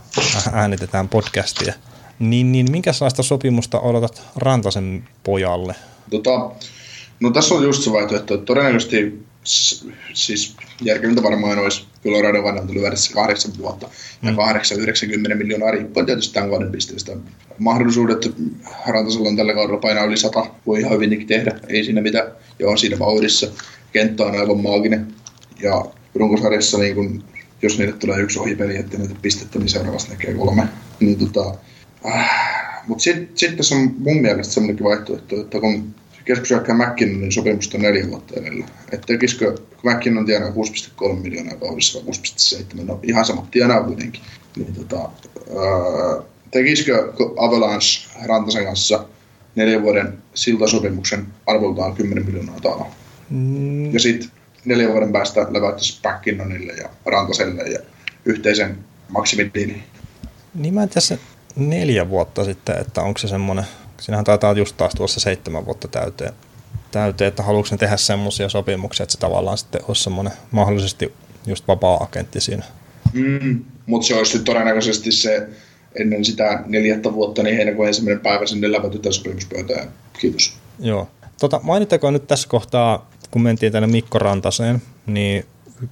äänitetään 0.53 1.09
podcastia. 1.09 1.73
Niin, 2.19 2.51
niin 2.51 2.71
minkälaista 2.71 3.23
sopimusta 3.23 3.79
odotat 3.79 4.23
Rantasen 4.35 5.07
pojalle? 5.23 5.75
Tota, 6.09 6.51
no 7.19 7.31
tässä 7.31 7.55
on 7.55 7.63
just 7.63 7.83
se 7.83 7.91
vaihtoehto, 7.91 8.33
että 8.33 8.45
todennäköisesti 8.45 9.24
siis 10.13 10.55
järkevintä 10.81 11.23
varmaan 11.23 11.59
olisi 11.59 11.85
Colorado 12.03 12.43
vanhan 12.43 12.67
tuli 12.67 12.81
välissä 12.81 13.13
kahdeksan 13.13 13.51
vuotta 13.57 13.89
ja 14.23 14.31
mm. 14.31 14.37
8-90 15.31 15.35
miljoonaa 15.35 15.71
riippuen 15.71 16.05
tietysti 16.05 16.33
tämän 16.33 16.49
vuoden 16.49 16.71
pisteestä. 16.71 17.17
Mahdollisuudet 17.59 18.35
Rantasella 18.87 19.29
on 19.29 19.35
tällä 19.35 19.53
kaudella 19.53 19.79
painaa 19.79 20.05
yli 20.05 20.17
100, 20.17 20.45
voi 20.65 20.79
ihan 20.79 20.91
hyvinkin 20.91 21.27
tehdä, 21.27 21.59
ei 21.67 21.83
siinä 21.83 22.01
mitään, 22.01 22.31
ja 22.59 22.69
on 22.69 22.77
siinä 22.77 22.99
vauhdissa. 22.99 23.47
Kenttä 23.93 24.25
on 24.25 24.39
aivan 24.39 24.61
maaginen 24.61 25.07
ja 25.61 25.85
runkosarjassa 26.15 26.77
niin 26.77 26.95
kun, 26.95 27.23
jos 27.61 27.77
niille 27.77 27.93
tulee 27.93 28.19
yksi 28.19 28.39
ohipeli, 28.39 28.77
että 28.77 28.97
näitä 28.97 29.15
pistettä, 29.21 29.59
niin 29.59 29.69
seuraavassa 29.69 30.09
näkee 30.09 30.33
kolme. 30.33 30.67
Niin, 30.99 31.19
tota, 31.19 31.55
äh, 32.05 32.55
mutta 32.87 33.03
sitten 33.03 33.29
sit 33.35 33.57
tässä 33.57 33.75
on 33.75 33.95
mun 33.97 34.21
mielestä 34.21 34.53
semmoinenkin 34.53 34.83
vaihtoehto, 34.83 35.41
että 35.41 35.59
kun 35.59 35.95
keskusjohtaja 36.25 36.75
McKinnonin 36.75 37.31
sopimusta 37.31 37.77
neljä 37.77 38.09
vuotta 38.09 38.39
edellä. 38.39 38.65
Että 38.91 39.07
tekisikö, 39.07 39.57
kun 39.81 39.91
McKinnon 39.91 40.25
tienaa 40.25 40.49
6,3 40.49 41.13
miljoonaa 41.13 41.55
kaudessa 41.55 41.99
vai 42.05 42.13
6,7, 42.79 42.85
no 42.85 42.99
ihan 43.03 43.25
samat 43.25 43.51
tienaa 43.51 43.83
kuitenkin. 43.83 44.21
Niin 44.55 44.73
tota, 44.73 44.97
ää, 44.99 46.23
tekisikö 46.51 47.13
Avalanche 47.37 48.09
Rantasen 48.25 48.65
kanssa 48.65 49.05
neljän 49.55 49.83
vuoden 49.83 50.17
siltasopimuksen 50.33 51.27
arvoltaan 51.47 51.95
10 51.95 52.25
miljoonaa 52.25 52.59
taala? 52.59 52.87
Mm. 53.29 53.93
Ja 53.93 53.99
sitten 53.99 54.29
neljän 54.65 54.91
vuoden 54.91 55.11
päästä 55.11 55.47
leväyttäisi 55.49 56.01
McKinnonille 56.07 56.73
ja 56.73 56.89
Rantaselle 57.05 57.63
ja 57.63 57.79
yhteisen 58.25 58.77
maksimidiiliin. 59.09 59.83
Niin 60.55 60.73
mä 60.73 60.83
en 60.83 60.89
tässä 60.89 61.17
neljä 61.55 62.09
vuotta 62.09 62.45
sitten, 62.45 62.77
että 62.77 63.01
onko 63.01 63.17
se 63.17 63.27
semmoinen 63.27 63.65
Siinähän 64.01 64.25
taitaa 64.25 64.53
just 64.53 64.77
taas 64.77 64.93
tuossa 64.95 65.19
seitsemän 65.19 65.65
vuotta 65.65 65.87
täyteen, 65.87 66.33
täyteen 66.91 67.27
että 67.27 67.43
haluatko 67.43 67.69
ne 67.71 67.77
tehdä 67.77 67.97
semmoisia 67.97 68.49
sopimuksia, 68.49 69.03
että 69.03 69.13
se 69.13 69.19
tavallaan 69.19 69.57
sitten 69.57 69.81
olisi 69.87 70.03
semmoinen 70.03 70.33
mahdollisesti 70.51 71.13
just 71.47 71.67
vapaa-agentti 71.67 72.41
siinä. 72.41 72.63
Mm, 73.13 73.65
mutta 73.85 74.07
se 74.07 74.15
olisi 74.15 74.39
todennäköisesti 74.39 75.11
se 75.11 75.47
ennen 75.99 76.25
sitä 76.25 76.63
neljättä 76.65 77.13
vuotta, 77.13 77.43
niin 77.43 77.55
heinäkuun 77.55 77.87
ensimmäinen 77.87 78.23
päivä 78.23 78.45
sinne 78.45 78.71
läpätytään 78.71 79.13
sopimuspöytään. 79.13 79.87
Kiitos. 80.19 80.57
Joo. 80.79 81.07
Tota, 81.39 81.59
mainittakoon 81.63 82.13
nyt 82.13 82.27
tässä 82.27 82.47
kohtaa, 82.47 83.09
kun 83.31 83.41
mentiin 83.41 83.71
tänne 83.71 83.87
Mikko 83.87 84.19
Rantaseen, 84.19 84.81
niin 85.05 85.45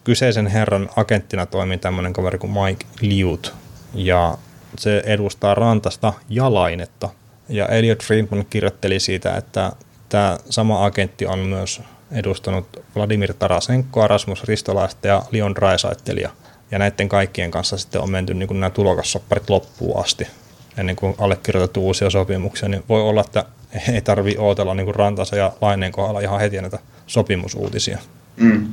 kyseisen 0.03 0.47
herran 0.47 0.89
agenttina 0.95 1.45
toimii 1.45 1.77
tämmöinen 1.77 2.13
kaveri 2.13 2.37
kuin 2.37 2.53
Mike 2.53 2.85
Liut, 3.01 3.53
ja 3.93 4.37
se 4.77 5.03
edustaa 5.05 5.55
Rantasta 5.55 6.13
ja 6.29 6.53
Lainetta– 6.53 7.09
ja 7.49 7.67
Elliot 7.67 8.03
Friedman 8.03 8.45
kirjoitteli 8.49 8.99
siitä, 8.99 9.35
että 9.35 9.71
tämä 10.09 10.37
sama 10.49 10.85
agentti 10.85 11.25
on 11.25 11.39
myös 11.39 11.81
edustanut 12.11 12.83
Vladimir 12.95 13.33
Tarasenkoa, 13.33 14.07
Rasmus 14.07 14.43
Ristolaista 14.43 15.07
ja 15.07 15.23
Leon 15.31 15.55
Draisaitlia. 15.55 16.29
Ja 16.71 16.79
näiden 16.79 17.09
kaikkien 17.09 17.51
kanssa 17.51 17.77
sitten 17.77 18.01
on 18.01 18.11
menty 18.11 18.33
niin 18.33 18.59
nämä 18.59 18.69
tulokassopparit 18.69 19.49
loppuun 19.49 20.03
asti 20.03 20.27
ennen 20.77 20.95
kuin 20.95 21.15
allekirjoitettu 21.17 21.85
uusia 21.85 22.09
sopimuksia, 22.09 22.69
niin 22.69 22.83
voi 22.89 23.01
olla, 23.01 23.21
että 23.21 23.45
ei 23.91 24.01
tarvi 24.01 24.35
odotella 24.37 24.73
niin 24.73 24.95
Rantansa 24.95 25.35
ja 25.35 25.53
Laineen 25.61 25.91
kohdalla 25.91 26.19
ihan 26.19 26.39
heti 26.39 26.61
näitä 26.61 26.79
sopimusuutisia. 27.07 27.97
Mm. 28.37 28.67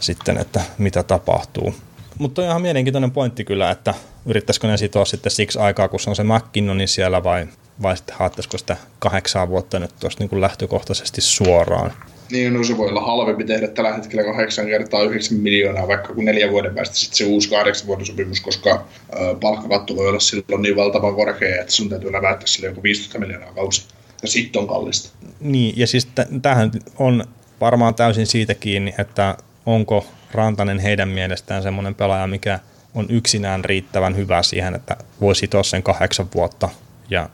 Sitten, 0.00 0.38
että 0.38 0.60
mitä 0.78 1.02
tapahtuu. 1.02 1.74
Mutta 2.20 2.42
on 2.42 2.48
ihan 2.48 2.62
mielenkiintoinen 2.62 3.10
pointti 3.10 3.44
kyllä, 3.44 3.70
että 3.70 3.94
yrittäisikö 4.26 4.66
ne 4.66 4.76
sitoa 4.76 5.04
sitten 5.04 5.32
siksi 5.32 5.58
aikaa, 5.58 5.88
kun 5.88 6.00
se 6.00 6.10
on 6.10 6.16
se 6.16 6.24
McKinnonin 6.24 6.88
siellä 6.88 7.24
vai 7.24 7.46
vai 7.82 7.96
sitten 7.96 8.16
haettaisiko 8.18 8.58
sitä 8.58 8.76
kahdeksan 8.98 9.48
vuotta 9.48 9.78
nyt 9.78 9.90
tuosta 10.00 10.24
niin 10.24 10.40
lähtökohtaisesti 10.40 11.20
suoraan. 11.20 11.92
Niin, 12.32 12.54
no 12.54 12.64
se 12.64 12.76
voi 12.76 12.88
olla 12.88 13.00
halvempi 13.00 13.44
tehdä 13.44 13.68
tällä 13.68 13.94
hetkellä 13.94 14.24
kahdeksan 14.24 14.66
kertaa 14.66 15.02
9 15.02 15.38
miljoonaa, 15.38 15.88
vaikka 15.88 16.14
kun 16.14 16.24
neljä 16.24 16.50
vuoden 16.50 16.74
päästä 16.74 16.96
sitten 16.96 17.16
se 17.16 17.24
uusi 17.24 17.50
kahdeksan 17.50 17.86
vuoden 17.86 18.06
sopimus, 18.06 18.40
koska 18.40 18.84
ö, 19.12 19.34
palkkakatto 19.40 19.96
voi 19.96 20.08
olla 20.08 20.20
silloin 20.20 20.62
niin 20.62 20.76
valtavan 20.76 21.14
korkea, 21.14 21.60
että 21.60 21.72
sun 21.72 21.88
täytyy 21.88 22.12
läväyttää 22.12 22.46
sille 22.46 22.66
joku 22.66 22.82
15 22.82 23.18
miljoonaa 23.18 23.52
kausi. 23.52 23.84
Ja 24.22 24.28
sitten 24.28 24.62
on 24.62 24.68
kallista. 24.68 25.10
Niin, 25.40 25.74
ja 25.76 25.86
siis 25.86 26.06
t- 26.06 26.42
tämähän 26.42 26.70
on 26.98 27.24
varmaan 27.60 27.94
täysin 27.94 28.26
siitä 28.26 28.54
kiinni, 28.54 28.94
että 28.98 29.36
onko 29.66 30.06
Rantanen 30.32 30.78
heidän 30.78 31.08
mielestään 31.08 31.62
semmoinen 31.62 31.94
pelaaja, 31.94 32.26
mikä 32.26 32.58
on 32.94 33.06
yksinään 33.08 33.64
riittävän 33.64 34.16
hyvä 34.16 34.42
siihen, 34.42 34.74
että 34.74 34.96
voi 35.20 35.34
sitoa 35.34 35.62
sen 35.62 35.82
kahdeksan 35.82 36.28
vuotta 36.34 36.68
ja 37.10 37.28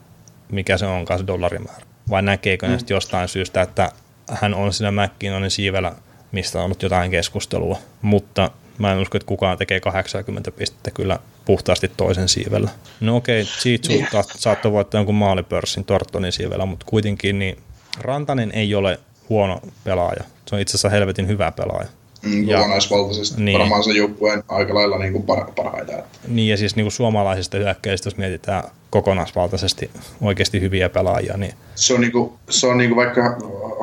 mikä 0.53 0.79
se 0.79 0.87
onkaan 0.87 1.21
se 1.21 1.27
dollarimäärä. 1.27 1.87
Vai 2.11 2.23
näkeekö 2.23 2.69
mm. 2.69 2.79
jostain 2.89 3.29
syystä, 3.29 3.63
että 3.63 3.93
hän 4.31 4.55
on 4.55 4.73
siinä 4.73 5.05
McKinnonin 5.05 5.51
siivellä, 5.51 5.93
mistä 6.33 6.59
on 6.59 6.65
ollut 6.65 6.83
jotain 6.83 7.11
keskustelua. 7.11 7.79
Mutta 8.03 8.51
mä 8.79 8.93
en 8.93 8.99
usko, 8.99 9.17
että 9.17 9.27
kukaan 9.27 9.59
tekee 9.59 9.81
80 9.81 10.51
pistettä 10.51 10.91
kyllä 10.91 11.19
puhtaasti 11.45 11.93
toisen 11.97 12.29
siivellä. 12.29 12.71
No 13.01 13.17
okei, 13.17 13.43
okay, 13.43 13.53
Chiitsu 13.53 13.93
niin. 13.93 14.09
saattoi 14.37 14.73
voittaa 14.73 14.99
jonkun 14.99 15.15
maalipörssin 15.15 15.85
Tortonin 15.85 16.33
siivellä, 16.33 16.67
mutta 16.67 16.87
kuitenkin 16.89 17.39
niin 17.39 17.59
Rantanen 18.01 18.53
ei 18.53 18.75
ole 18.75 19.01
huono 19.29 19.61
pelaaja. 19.85 20.25
Se 20.47 20.55
on 20.55 20.61
itse 20.61 20.71
asiassa 20.71 20.89
helvetin 20.89 21.29
hyvä 21.29 21.53
pelaaja. 21.53 21.89
Mm, 22.27 22.47
kokonaisvaltaisesti 22.47 23.43
niin. 23.43 23.59
varmaan 23.59 23.85
se 23.85 23.91
joukkueen 23.91 24.43
aika 24.49 24.75
lailla 24.75 24.99
niin 24.99 25.13
kuin 25.13 25.25
par- 25.25 25.53
parhaita. 25.57 25.93
Niin 26.29 26.49
ja 26.49 26.57
siis 26.57 26.77
niin 26.77 26.85
kuin 26.85 26.93
suomalaisista 26.93 27.59
hyökkäistä, 27.59 28.07
jos 28.07 28.17
mietitään 28.17 28.65
kokonaisvaltaisesti 28.91 29.91
oikeasti 30.21 30.61
hyviä 30.61 30.89
pelaajia. 30.89 31.37
Niin... 31.37 31.55
Se 31.75 31.95
on, 31.95 32.01
niin 32.01 32.13
kuin, 32.13 32.33
se 32.51 32.67
on 32.67 32.79
niin 32.79 32.91
kuin 32.91 32.97
vaikka 32.97 33.37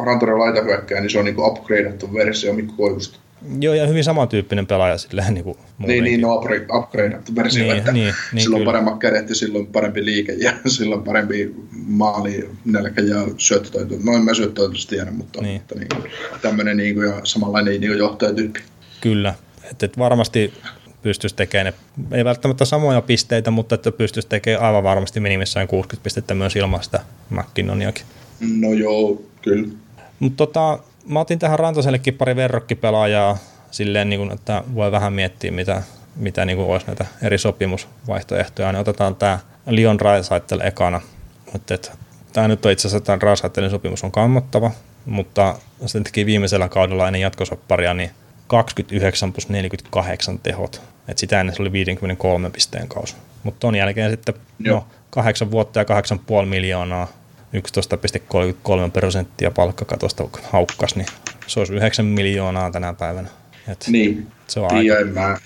Rantanen 0.06 0.40
laita 0.40 0.62
hyökkää, 0.62 1.02
niin 1.02 1.10
se 1.10 1.20
on 1.20 1.26
niin 1.26 1.36
kuin 1.36 1.52
upgradeattu 1.52 2.14
versio 2.14 2.54
Mikko 2.54 2.74
Koivusta. 2.78 3.20
Joo, 3.60 3.74
ja 3.74 3.88
hyvin 3.88 4.04
samantyyppinen 4.04 4.68
pelaaja 4.68 4.98
silleen 4.98 5.34
niin 5.34 5.44
kuin 5.44 5.58
Niin, 5.78 6.04
niin, 6.04 6.22
no 6.22 6.36
upgrade, 6.36 6.66
upgradeattu 6.74 7.36
versio, 7.36 7.64
niin, 7.64 7.78
että 7.78 7.92
niin, 7.92 8.14
niin, 8.34 8.44
sillä 8.44 8.58
on 8.58 8.64
paremmat 8.64 9.00
kädet 9.00 9.30
ja 9.30 9.36
sillä 9.36 9.60
on 9.60 9.68
parempi 9.68 10.06
liike 10.06 10.34
ja 10.34 10.54
sillä 10.78 10.96
on 10.96 11.04
parempi 11.04 11.56
maali, 11.72 12.50
nälkä 12.66 13.02
ja 13.02 13.28
syöttötoitu. 13.38 14.00
Noin 14.04 14.24
mä 14.24 14.34
syöttötoitusta 14.34 14.90
tiedä, 14.90 15.12
mutta, 15.12 15.42
niin. 15.42 15.54
mutta 15.54 15.76
niin, 15.76 16.12
tämmöinen 16.42 16.78
niin 16.78 16.96
kuin, 16.96 17.08
ja 17.08 17.22
samanlainen 17.24 17.82
niin 17.82 17.92
kuin 17.92 18.00
johtajatyyppi. 18.00 18.60
Kyllä, 19.02 19.36
että 19.72 19.86
et 19.86 19.98
varmasti 19.98 20.54
pystyisi 21.02 21.36
tekemään, 21.36 21.74
ei 22.12 22.26
välttämättä 22.26 22.66
samoja 22.66 23.02
pisteitä, 23.02 23.52
mutta 23.52 23.76
että 23.76 23.92
pystyisi 23.92 24.30
tekemään 24.30 24.66
aivan 24.66 24.84
varmasti 24.84 25.20
minimissään 25.20 25.68
60 25.68 26.04
pistettä 26.04 26.34
myös 26.34 26.56
ilman 26.56 26.84
sitä 26.84 27.00
McKinnoniakin. 27.30 28.06
No 28.60 28.74
joo, 28.74 29.22
kyllä. 29.42 29.68
Mutta 30.20 30.38
tota, 30.38 30.80
mä 31.06 31.20
otin 31.20 31.40
tähän 31.40 31.60
Rantasellekin 31.60 32.14
pari 32.14 32.36
verrokkipelaajaa 32.36 33.38
silleen, 33.72 34.10
niin 34.10 34.20
kuin, 34.20 34.32
että 34.32 34.64
voi 34.76 34.92
vähän 34.92 35.14
miettiä, 35.14 35.52
mitä, 35.52 35.84
mitä 36.16 36.46
niin 36.46 36.58
kuin 36.58 36.70
olisi 36.70 36.88
näitä 36.88 37.06
eri 37.22 37.38
sopimusvaihtoehtoja. 37.38 38.72
Niin 38.72 38.80
otetaan 38.82 39.16
tämä 39.16 39.40
Leon 39.66 40.00
Raisaitel 40.00 40.60
ekana. 40.60 41.02
Että, 41.56 41.92
tämä 42.34 42.48
nyt 42.48 42.66
on 42.66 42.72
itse 42.72 42.88
asiassa 42.88 43.06
tämä 43.06 43.18
Raisaitelin 43.22 43.70
sopimus 43.70 44.04
on 44.04 44.12
kammottava, 44.12 44.72
mutta 45.06 45.56
sen 45.86 46.04
teki 46.04 46.26
viimeisellä 46.26 46.70
kaudella 46.70 47.08
ennen 47.08 47.22
jatkosopparia 47.22 47.94
niin 47.94 48.12
29 48.48 49.34
plus 49.34 49.50
48 49.50 50.40
tehot. 50.40 50.82
Et 51.08 51.18
sitä 51.18 51.40
ennen 51.40 51.56
se 51.56 51.62
oli 51.62 51.72
53 51.72 52.50
pisteen 52.50 52.88
kausi. 52.88 53.16
Mutta 53.44 53.60
ton 53.60 53.76
jälkeen 53.76 54.12
sitten 54.12 54.36
no, 54.60 54.88
8 55.10 55.52
vuotta 55.52 55.80
ja 55.80 55.86
8,5 56.42 56.46
miljoonaa 56.46 57.08
11,33 57.54 58.92
prosenttia 58.94 59.52
palkkakatosta 59.52 60.24
haukkas, 60.44 60.96
niin 60.96 61.08
se 61.48 61.60
olisi 61.60 61.74
9 61.74 62.06
miljoonaa 62.06 62.72
tänä 62.72 62.94
päivänä. 62.94 63.30
Et 63.68 63.86
niin, 63.88 64.28
se 64.48 64.60
on 64.60 64.74
aika... 64.74 65.00
en 65.00 65.08
mä, 65.08 65.38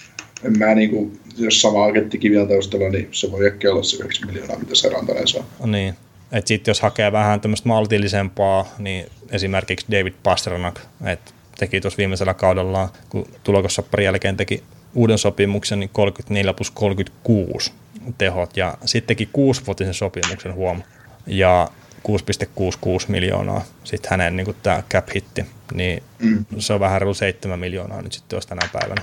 en 0.43 0.57
mä 0.57 0.75
niinku, 0.75 1.11
jos 1.37 1.61
sama 1.61 1.85
agentti 1.85 2.17
kivillä 2.17 2.47
taustalla, 2.47 2.89
niin 2.89 3.07
se 3.11 3.31
voi 3.31 3.47
ehkä 3.47 3.71
olla 3.71 3.83
se 3.83 3.97
9 3.97 4.27
miljoonaa, 4.27 4.59
mitä 4.59 4.75
se 4.75 4.89
Rantanen 4.89 5.27
saa. 5.27 5.43
Niin, 5.65 5.95
että 6.31 6.47
sitten 6.47 6.71
jos 6.71 6.81
hakee 6.81 7.11
vähän 7.11 7.41
tämmöistä 7.41 7.67
maltillisempaa, 7.67 8.65
niin 8.77 9.05
esimerkiksi 9.31 9.85
David 9.91 10.13
Pasternak, 10.23 10.79
että 11.05 11.31
teki 11.57 11.81
tuossa 11.81 11.97
viimeisellä 11.97 12.33
kaudella, 12.33 12.89
kun 13.09 13.27
tulokossoppari 13.43 14.05
jälkeen 14.05 14.37
teki 14.37 14.63
uuden 14.95 15.17
sopimuksen, 15.17 15.79
niin 15.79 15.89
34 15.93 16.53
plus 16.53 16.71
36 16.71 17.71
tehot, 18.17 18.57
ja 18.57 18.77
sitten 18.85 19.07
teki 19.07 19.29
kuusivuotisen 19.33 19.93
sopimuksen 19.93 20.53
huom. 20.53 20.81
Ja 21.27 21.69
6,66 22.07 23.05
miljoonaa 23.07 23.63
sitten 23.83 24.09
hänen 24.09 24.35
niin 24.35 24.55
tämä 24.63 24.83
cap-hitti, 24.93 25.45
niin 25.73 26.03
mm. 26.19 26.45
se 26.57 26.73
on 26.73 26.79
vähän 26.79 27.01
reilu 27.01 27.13
7 27.13 27.59
miljoonaa 27.59 28.01
nyt 28.01 28.13
sitten 28.13 28.37
jos 28.37 28.45
tänä 28.45 28.69
päivänä 28.73 29.01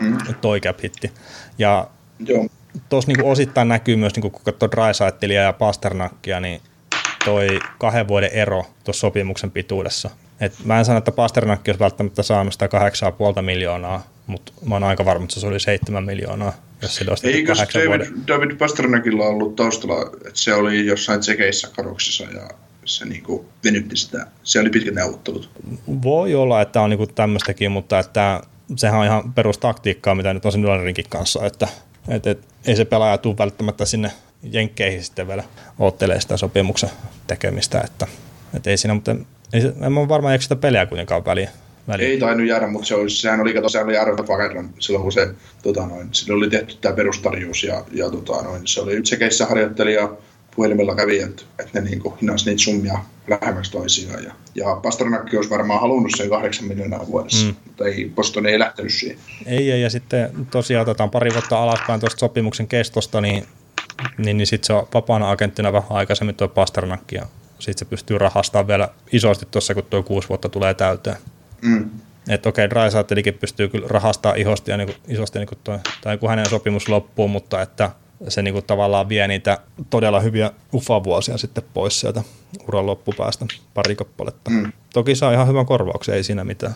mm. 0.00 0.18
toi 0.40 0.60
cap-hitti. 0.60 1.12
Ja 1.58 1.88
tuossa 2.88 3.12
niin 3.12 3.24
osittain 3.24 3.68
näkyy 3.68 3.96
myös, 3.96 4.16
niin 4.16 4.32
kun 4.32 4.42
katsoo 4.44 4.70
Drysaitelia 4.70 5.42
ja 5.42 5.52
Pasternakkia, 5.52 6.40
niin 6.40 6.60
toi 7.24 7.58
kahden 7.78 8.08
vuoden 8.08 8.30
ero 8.32 8.64
tuossa 8.84 9.00
sopimuksen 9.00 9.50
pituudessa. 9.50 10.10
Et 10.40 10.54
mä 10.64 10.78
en 10.78 10.84
sano, 10.84 10.98
että 10.98 11.12
Pasternakki 11.12 11.70
olisi 11.70 11.80
välttämättä 11.80 12.22
saanut 12.22 12.52
sitä 12.52 12.66
8,5 13.36 13.42
miljoonaa, 13.42 14.02
mutta 14.26 14.52
mä 14.68 14.74
oon 14.74 14.84
aika 14.84 15.04
varma, 15.04 15.24
että 15.24 15.40
se 15.40 15.46
oli 15.46 15.60
7 15.60 16.04
miljoonaa 16.04 16.52
jos 16.82 16.96
sillä 16.96 17.10
olisi 17.10 17.26
Eikö 17.26 17.52
David, 17.74 17.86
vuoden... 17.86 18.26
David 18.28 18.54
Pasternakilla 18.56 19.24
ollut 19.24 19.56
taustalla, 19.56 20.02
että 20.02 20.30
se 20.40 20.54
oli 20.54 20.86
jossain 20.86 21.20
tsekeissä 21.20 21.68
kadoksissa 21.76 22.24
ja 22.24 22.50
se 22.84 23.04
niinku 23.04 23.48
venytti 23.64 23.96
sitä. 23.96 24.26
Se 24.42 24.60
oli 24.60 24.70
pitkät 24.70 24.94
neuvottelut. 24.94 25.50
Voi 26.02 26.34
olla, 26.34 26.62
että 26.62 26.80
on 26.80 26.90
niinku 26.90 27.06
tämmöistäkin, 27.06 27.72
mutta 27.72 27.98
että 27.98 28.40
sehän 28.76 29.00
on 29.00 29.06
ihan 29.06 29.32
perustaktiikkaa, 29.32 30.14
mitä 30.14 30.34
nyt 30.34 30.44
on 30.44 30.52
sen 30.52 30.62
Dolarinkin 30.62 31.04
kanssa, 31.08 31.46
että 31.46 31.68
et, 32.08 32.26
et, 32.26 32.38
ei 32.66 32.76
se 32.76 32.84
pelaaja 32.84 33.18
tule 33.18 33.38
välttämättä 33.38 33.84
sinne 33.84 34.12
jenkkeihin 34.42 35.04
sitten 35.04 35.28
vielä 35.28 35.44
oottelee 35.78 36.20
sitä 36.20 36.36
sopimuksen 36.36 36.90
tekemistä, 37.26 37.80
että 37.80 38.06
et 38.54 38.66
ei 38.66 38.76
siinä, 38.76 38.94
mutta 38.94 39.16
ei, 39.52 39.62
en 39.80 39.98
ole 39.98 40.08
varmaan 40.08 40.32
eikö 40.32 40.42
sitä 40.42 40.56
peliä 40.56 40.86
kuitenkaan 40.86 41.24
väliä 41.24 41.50
väliin. 41.88 42.10
Ei 42.10 42.18
tainnut 42.18 42.48
jäädä, 42.48 42.66
mutta 42.66 42.86
se 42.86 42.94
olisi, 42.94 43.20
sehän 43.20 43.40
oli, 43.40 43.54
kato, 43.54 43.68
sehän 43.68 43.86
oli 43.86 43.94
silloin, 44.78 45.02
kun 45.02 45.12
se, 45.12 45.28
tota 45.62 45.86
noin, 45.86 46.08
sille 46.12 46.34
oli 46.34 46.50
tehty 46.50 46.74
tämä 46.80 46.96
perustarjous 46.96 47.64
ja, 47.64 47.84
ja 47.92 48.10
tota 48.10 48.42
noin, 48.42 48.66
se 48.66 48.80
oli 48.80 49.02
keissä 49.18 49.46
harjoittelija 49.46 50.16
puhelimella 50.56 50.94
kävi, 50.94 51.20
että, 51.20 51.42
että 51.58 51.80
ne 51.80 51.90
niin 51.90 52.02
hinnasi 52.20 52.46
niitä 52.46 52.62
summia 52.62 52.98
lähemmäksi 53.28 53.72
toisiaan. 53.72 54.24
Ja, 54.24 54.32
ja 54.54 54.80
Pasternakki 54.82 55.36
olisi 55.36 55.50
varmaan 55.50 55.80
halunnut 55.80 56.12
sen 56.16 56.30
kahdeksan 56.30 56.64
miljoonaa 56.64 57.06
vuodessa, 57.06 57.46
mm. 57.46 57.54
mutta 57.64 57.84
ei, 57.84 58.12
Boston 58.14 58.46
ei 58.46 58.58
lähtenyt 58.58 58.92
siihen. 58.92 59.18
Ei, 59.46 59.72
ei, 59.72 59.82
ja 59.82 59.90
sitten 59.90 60.30
tosiaan 60.50 60.82
otetaan 60.82 61.10
pari 61.10 61.30
vuotta 61.32 61.62
alaspäin 61.62 62.00
tuosta 62.00 62.18
sopimuksen 62.18 62.68
kestosta, 62.68 63.20
niin, 63.20 63.46
niin, 64.18 64.36
niin 64.36 64.46
sitten 64.46 64.66
se 64.66 64.72
on 64.72 64.88
vapaana 64.94 65.30
agenttina 65.30 65.72
vähän 65.72 65.90
aikaisemmin 65.90 66.34
tuo 66.34 66.48
Pasternakki, 66.48 67.16
ja 67.16 67.26
sitten 67.58 67.78
se 67.78 67.84
pystyy 67.84 68.18
rahastamaan 68.18 68.68
vielä 68.68 68.88
isosti 69.12 69.46
tuossa, 69.50 69.74
kun 69.74 69.82
tuo 69.90 70.02
kuusi 70.02 70.28
vuotta 70.28 70.48
tulee 70.48 70.74
täyteen. 70.74 71.16
Mm. 71.62 71.90
Että 72.28 72.48
okei, 72.48 72.64
okay, 72.64 72.74
pystyy 73.32 73.68
kyllä 73.68 73.88
rahastaa 73.88 74.34
ihosti 74.34 74.70
ja 74.70 74.76
niin 74.76 74.88
kuin, 74.88 74.96
isosti 75.08 75.38
niin 75.38 75.48
kuin 75.48 75.58
toi, 75.64 75.78
tai 76.00 76.18
kun 76.18 76.28
hänen 76.28 76.48
sopimus 76.48 76.88
loppuu, 76.88 77.28
mutta 77.28 77.62
että 77.62 77.90
se 78.28 78.42
niin 78.42 78.54
kuin 78.54 78.64
tavallaan 78.64 79.08
vie 79.08 79.28
niitä 79.28 79.58
todella 79.90 80.20
hyviä 80.20 80.50
ufa-vuosia 80.74 81.38
sitten 81.38 81.64
pois 81.74 82.00
sieltä 82.00 82.22
uran 82.68 82.86
loppupäästä 82.86 83.46
pari 83.74 83.94
kappaletta. 83.94 84.50
Mm. 84.50 84.72
Toki 84.92 85.14
saa 85.14 85.32
ihan 85.32 85.48
hyvän 85.48 85.66
korvauksen, 85.66 86.14
ei 86.14 86.24
siinä 86.24 86.44
mitään. 86.44 86.74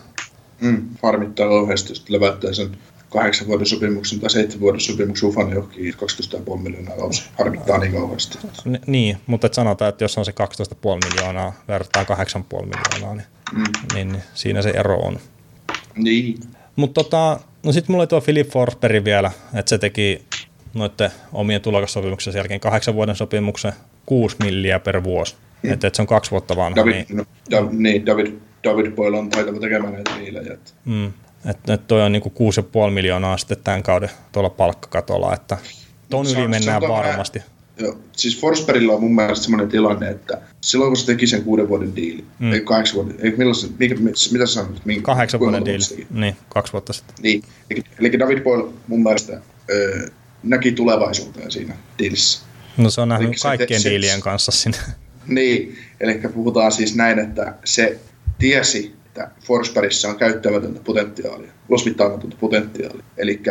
Mm, 0.61 0.89
harmittaa 1.03 1.47
että 1.47 2.13
levättää 2.13 2.53
sen 2.53 2.77
kahdeksan 3.11 3.47
vuoden 3.47 3.65
sopimuksen 3.65 4.19
tai 4.19 4.29
seitsemän 4.29 4.61
vuoden 4.61 4.81
sopimuksen 4.81 5.29
ufan 5.29 5.51
johonkin 5.51 5.93
12,5 5.93 6.57
miljoonaa 6.57 6.97
kausi. 6.97 7.23
Harmittaa 7.37 7.77
niin 7.77 7.91
kauheasti. 7.91 8.37
N- 8.69 8.77
niin, 8.87 9.17
mutta 9.27 9.47
et 9.47 9.53
sanotaan, 9.53 9.89
että 9.89 10.03
jos 10.03 10.17
on 10.17 10.25
se 10.25 10.31
12,5 10.31 11.09
miljoonaa 11.09 11.53
vertaa 11.67 12.03
8,5 12.03 12.15
miljoonaa, 12.53 13.15
niin, 13.15 13.27
mm. 13.53 13.63
niin, 13.93 14.11
niin 14.11 14.23
siinä 14.33 14.61
se 14.61 14.69
ero 14.69 14.97
on. 14.97 15.19
Niin. 15.95 16.39
Mutta 16.75 17.03
tota, 17.03 17.39
no 17.63 17.71
sitten 17.71 17.93
mulla 17.93 18.01
oli 18.01 18.07
tuo 18.07 18.21
Philip 18.21 18.49
Forsberg 18.49 19.05
vielä, 19.05 19.31
että 19.53 19.69
se 19.69 19.77
teki 19.77 20.21
noiden 20.73 21.11
omien 21.33 21.61
tulokassopimuksen 21.61 22.33
jälkeen 22.35 22.59
kahdeksan 22.59 22.93
vuoden 22.93 23.15
sopimuksen 23.15 23.73
6 24.05 24.35
milliä 24.43 24.79
per 24.79 25.03
vuosi. 25.03 25.35
Mm. 25.63 25.73
Että 25.73 25.87
et 25.87 25.95
se 25.95 26.01
on 26.01 26.07
kaksi 26.07 26.31
vuotta 26.31 26.55
vanha. 26.55 26.75
David, 26.75 26.93
niin, 26.93 27.05
no, 27.17 27.25
da, 27.51 27.61
niin, 27.71 28.05
David, 28.05 28.33
David 28.63 28.91
Boyle 28.91 29.17
on 29.17 29.29
taitava 29.29 29.59
tekemään 29.59 29.93
näitä 29.93 30.17
niille. 30.17 30.57
Mm. 30.85 31.11
Että 31.45 31.73
et 31.73 31.87
toi 31.87 32.01
on 32.01 32.11
niinku 32.11 32.33
6,5 32.87 32.91
miljoonaa 32.93 33.37
sitten 33.37 33.57
tämän 33.63 33.83
kauden 33.83 34.09
tuolla 34.31 34.49
palkkakatolla, 34.49 35.33
että 35.33 35.57
ton 36.09 36.25
yli 36.25 36.47
mennään 36.47 36.81
varmasti. 36.81 37.41
Joo, 37.77 37.97
siis 38.11 38.39
Forsbergilla 38.39 38.93
on 38.93 39.01
mun 39.01 39.15
mielestä 39.15 39.43
semmoinen 39.43 39.69
tilanne, 39.69 40.09
että 40.09 40.41
silloin 40.61 40.89
kun 40.89 40.97
se 40.97 41.05
teki 41.05 41.27
sen 41.27 41.43
kuuden 41.43 41.69
vuoden 41.69 41.95
diili, 41.95 42.25
mm. 42.39 42.53
ei 42.53 42.61
kahdeksan 42.61 42.95
vuoden, 42.95 43.15
ei 43.19 43.31
milloin 43.37 43.55
se, 43.55 43.67
mikä, 43.79 43.95
mitä 44.31 44.45
sä 44.45 44.53
sanoit? 44.53 44.85
Minkä, 44.85 45.01
kahdeksan 45.01 45.39
vuoden 45.39 45.65
diili, 45.65 46.07
niin, 46.09 46.35
kaksi 46.49 46.73
vuotta 46.73 46.93
sitten. 46.93 47.15
Niin, 47.21 47.43
eli, 47.69 47.83
eli 47.99 48.19
David 48.19 48.39
Boyle 48.39 48.73
mun 48.87 49.03
mielestä 49.03 49.41
ö, 49.69 50.09
näki 50.43 50.71
tulevaisuuteen 50.71 51.51
siinä 51.51 51.75
diilissä. 51.99 52.41
No 52.77 52.89
se 52.89 53.01
on 53.01 53.09
nähnyt 53.09 53.29
eli 53.29 53.35
kaikkien 53.41 53.81
se, 53.81 53.89
diilien 53.89 54.21
kanssa 54.21 54.51
sinne. 54.51 54.77
Niin, 55.27 55.77
eli 55.99 56.21
puhutaan 56.33 56.71
siis 56.71 56.95
näin, 56.95 57.19
että 57.19 57.53
se 57.65 57.99
tiesi, 58.39 58.95
että 59.11 59.31
Forsbergissa 59.45 60.09
on 60.09 60.15
käyttämätöntä 60.15 60.81
potentiaalia, 60.83 61.51
losmittaamatonta 61.69 62.37
potentiaalia. 62.39 63.03
Eli 63.17 63.41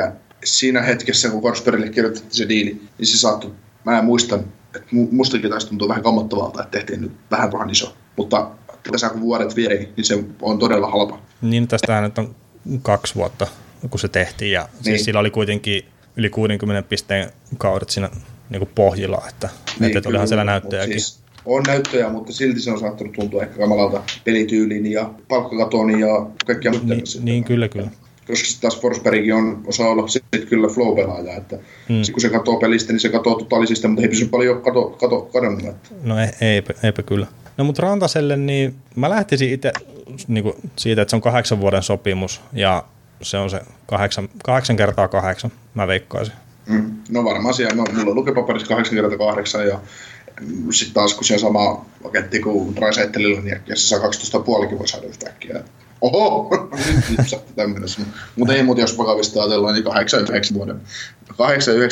siinä 0.45 0.83
hetkessä, 0.83 1.31
kun 1.31 1.43
Forsbergille 1.43 1.91
kirjoitettiin 1.91 2.35
se 2.35 2.49
diili, 2.49 2.83
niin 2.99 3.07
se 3.07 3.19
saattoi 3.19 3.53
mä 3.85 4.03
muistan, 4.03 4.41
että 4.75 4.89
mustakin 5.11 5.51
taisi 5.51 5.69
tuntuu 5.69 5.89
vähän 5.89 6.03
kammottavalta, 6.03 6.63
että 6.63 6.79
tehtiin 6.79 7.01
nyt 7.01 7.13
vähän 7.31 7.53
vähän 7.53 7.71
iso. 7.71 7.97
Mutta 8.17 8.51
tässä 8.91 9.09
kun 9.09 9.21
vuodet 9.21 9.57
vie, 9.57 9.89
niin 9.97 10.05
se 10.05 10.25
on 10.43 10.59
todella 10.59 10.91
halpa. 10.91 11.19
Niin, 11.43 11.69
tästähän 11.69 12.05
nyt 12.05 12.19
on 12.19 12.35
kaksi 12.83 13.15
vuotta, 13.15 13.47
kun 13.91 14.01
se 14.01 14.09
tehtiin. 14.09 14.53
Ja 14.53 14.63
siis 14.63 14.75
niin. 14.75 14.85
siis 14.85 15.05
sillä 15.05 15.21
oli 15.21 15.31
kuitenkin 15.31 15.85
yli 16.17 16.31
60 16.31 16.89
pisteen 16.89 17.31
kaudet 17.59 17.91
siinä 17.91 18.11
niin 18.51 18.61
kuin 18.61 18.71
pohjilla, 18.75 19.23
että, 19.29 19.49
niin, 19.81 19.97
että 19.97 20.09
olihan 20.09 20.29
siellä 20.29 20.45
näyttöjäkin. 20.45 21.01
Siis 21.01 21.21
on 21.45 21.63
näyttöjä, 21.67 22.09
mutta 22.09 22.33
silti 22.33 22.61
se 22.61 22.71
on 22.71 22.81
saattanut 22.81 23.13
tuntua 23.13 23.43
ehkä 23.43 23.59
kamalalta 23.59 24.03
pelityylin 24.25 24.93
ja 24.93 25.11
palkkakaton 25.29 26.01
ja 26.01 26.27
kaikkia 26.47 26.71
niin, 26.71 26.89
niin, 26.89 27.05
niin, 27.21 27.45
kyllä, 27.45 27.69
kyllä 27.69 27.91
koska 28.31 28.61
taas 28.61 28.81
Forsbergkin 28.81 29.35
on, 29.35 29.63
osaa 29.67 29.89
olla 29.89 30.09
sitten 30.09 30.47
kyllä 30.47 30.69
flow-pelaaja, 30.69 31.37
että 31.37 31.57
mm. 31.89 32.03
kun 32.13 32.21
se 32.21 32.29
katsoo 32.29 32.57
pelistä, 32.57 32.93
niin 32.93 33.01
se 33.01 33.09
katsoo 33.09 33.35
totaalisista, 33.35 33.89
mutta 33.89 34.03
ei 34.03 34.09
pysy 34.09 34.27
paljon 34.27 34.63
kato, 34.63 34.85
kato, 34.89 35.21
kadonnut. 35.21 35.65
Että. 35.65 35.89
No 36.03 36.19
ei, 36.19 36.29
eipä, 36.41 36.75
eipä 36.83 37.03
kyllä. 37.03 37.27
No 37.57 37.65
mutta 37.65 37.83
Rantaselle, 37.83 38.37
niin 38.37 38.75
mä 38.97 39.11
lähtisin 39.11 39.53
itse 39.53 39.73
niin 40.29 40.53
siitä, 40.77 41.03
että 41.03 41.11
se 41.11 41.17
on 41.17 41.23
kahdeksan 41.23 41.61
vuoden 41.61 41.83
sopimus 41.83 42.41
ja 42.53 42.85
se 43.23 43.39
on 43.39 43.51
se 43.51 43.61
kahdeksan, 43.87 44.29
kahdeksan 44.45 44.77
kertaa 44.77 45.09
kahdeksan, 45.09 45.53
mä 45.75 45.87
veikkaisin. 45.87 46.35
Mm. 46.67 46.91
No 47.11 47.25
varmaan 47.25 47.55
siellä, 47.55 47.75
no, 47.75 47.85
mulla 47.95 48.15
lukee 48.15 48.35
paperissa 48.35 48.69
kahdeksan 48.69 48.95
kertaa 48.95 49.19
kahdeksan 49.19 49.67
ja 49.67 49.81
sitten 50.71 50.95
taas 50.95 51.15
kun 51.15 51.25
se 51.25 51.35
on 51.35 51.41
sama 51.41 51.87
paketti 52.03 52.41
kuin 52.41 52.77
Drysaitelilla, 52.77 53.41
niin 53.41 53.61
se 53.75 53.77
saa 53.77 53.99
12,5 53.99 54.79
voi 54.79 54.89
saada 54.89 55.07
yhtäkkiä. 55.07 55.65
Oho, 56.01 56.51
nyt 57.19 57.55
tämmöinen. 57.57 57.89
Mutta 58.37 58.55
ei 58.55 58.63
muuta, 58.63 58.81
jos 58.81 58.99
vakavista 58.99 59.41
ajatellaan, 59.41 59.75
niin 59.75 59.87
8-9 59.87 60.55
vuoden. 60.55 60.81
8-9 61.33 61.35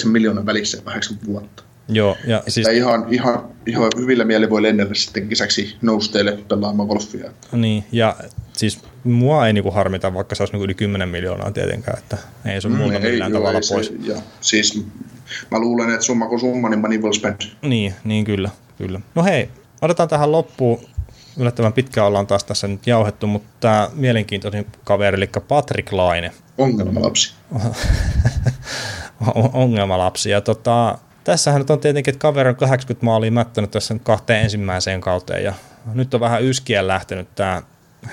miljoonan 0.08 0.46
välissä 0.46 0.82
8 0.82 1.18
vuotta. 1.26 1.62
Joo, 1.88 2.16
ja 2.26 2.42
siis... 2.48 2.68
ihan, 2.68 3.06
ihan, 3.10 3.48
ihan 3.66 3.90
hyvillä 3.96 4.24
mieli 4.24 4.50
voi 4.50 4.62
lennellä 4.62 4.94
sitten 4.94 5.28
kesäksi 5.28 5.76
nousteille 5.82 6.38
pelaamaan 6.48 6.88
golfia. 6.88 7.30
Niin, 7.52 7.84
ja 7.92 8.16
siis 8.56 8.78
mua 9.04 9.46
ei 9.46 9.52
niinku 9.52 9.70
harmita, 9.70 10.14
vaikka 10.14 10.34
se 10.34 10.42
olisi 10.42 10.52
niinku 10.52 10.64
yli 10.64 10.74
10 10.74 11.08
miljoonaa 11.08 11.50
tietenkään, 11.50 11.98
että 11.98 12.18
ei 12.44 12.60
se 12.60 12.68
mm, 12.68 12.74
multa 12.74 13.00
millään 13.00 13.32
ei, 13.32 13.38
tavalla 13.38 13.58
ei, 13.58 13.68
pois. 13.74 13.86
Se, 13.86 13.94
ja, 14.02 14.16
siis 14.40 14.84
mä 15.50 15.58
luulen, 15.58 15.90
että 15.90 16.02
summa 16.06 16.28
kuin 16.28 16.40
summa, 16.40 16.68
niin 16.68 16.80
money 16.80 16.98
will 16.98 17.12
spend. 17.12 17.40
Niin, 17.62 17.94
niin 18.04 18.24
kyllä, 18.24 18.50
kyllä. 18.78 19.00
No 19.14 19.24
hei, 19.24 19.50
otetaan 19.82 20.08
tähän 20.08 20.32
loppuun 20.32 20.80
yllättävän 21.38 21.72
pitkään 21.72 22.06
ollaan 22.06 22.26
taas 22.26 22.44
tässä 22.44 22.68
nyt 22.68 22.86
jauhettu, 22.86 23.26
mutta 23.26 23.48
tämä 23.60 23.90
mielenkiintoinen 23.94 24.66
kaveri, 24.84 25.16
eli 25.16 25.30
Patrick 25.48 25.92
Laine. 25.92 26.32
Ongelmalapsi. 26.58 27.34
Ongelmalapsi. 29.52 30.30
Ja 30.30 30.40
tota, 30.40 30.98
tässähän 31.24 31.60
nyt 31.60 31.70
on 31.70 31.80
tietenkin, 31.80 32.14
että 32.14 32.22
kaveri 32.22 32.48
on 32.48 32.56
80 32.56 33.04
maalia 33.04 33.30
mättänyt 33.30 33.70
tässä 33.70 33.96
kahteen 34.02 34.42
ensimmäiseen 34.42 35.00
kauteen, 35.00 35.44
ja 35.44 35.54
nyt 35.94 36.14
on 36.14 36.20
vähän 36.20 36.42
yskiä 36.42 36.86
lähtenyt 36.86 37.34
tämä 37.34 37.62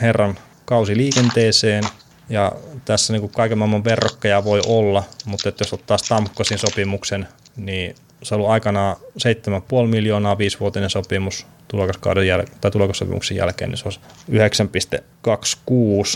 herran 0.02 0.38
kausi 0.66 0.98
liikenteeseen, 0.98 1.84
ja 2.30 2.52
tässä 2.86 3.14
niin 3.14 3.22
kuin 3.22 3.32
kaiken 3.32 3.58
maailman 3.58 3.84
verrokkeja 3.84 4.44
voi 4.44 4.62
olla, 4.68 5.04
mutta 5.26 5.50
että 5.50 5.64
jos 5.64 5.74
ottaa 5.74 5.98
Stamkosin 5.98 6.58
sopimuksen, 6.58 7.28
niin 7.56 7.96
se 8.24 8.36
on 8.36 8.40
ollut 8.40 8.52
aikanaan 8.52 8.96
7,5 8.96 9.88
miljoonaa 9.88 10.38
viisivuotinen 10.38 10.90
sopimus, 10.90 11.48
tulokaskauden 11.68 12.28
jäl- 12.28 12.50
tai 12.62 12.72
tulokassopimuksen 12.72 13.38
jälkeen, 13.38 13.70
niin 13.70 13.78
se 13.78 13.86
olisi 13.86 14.00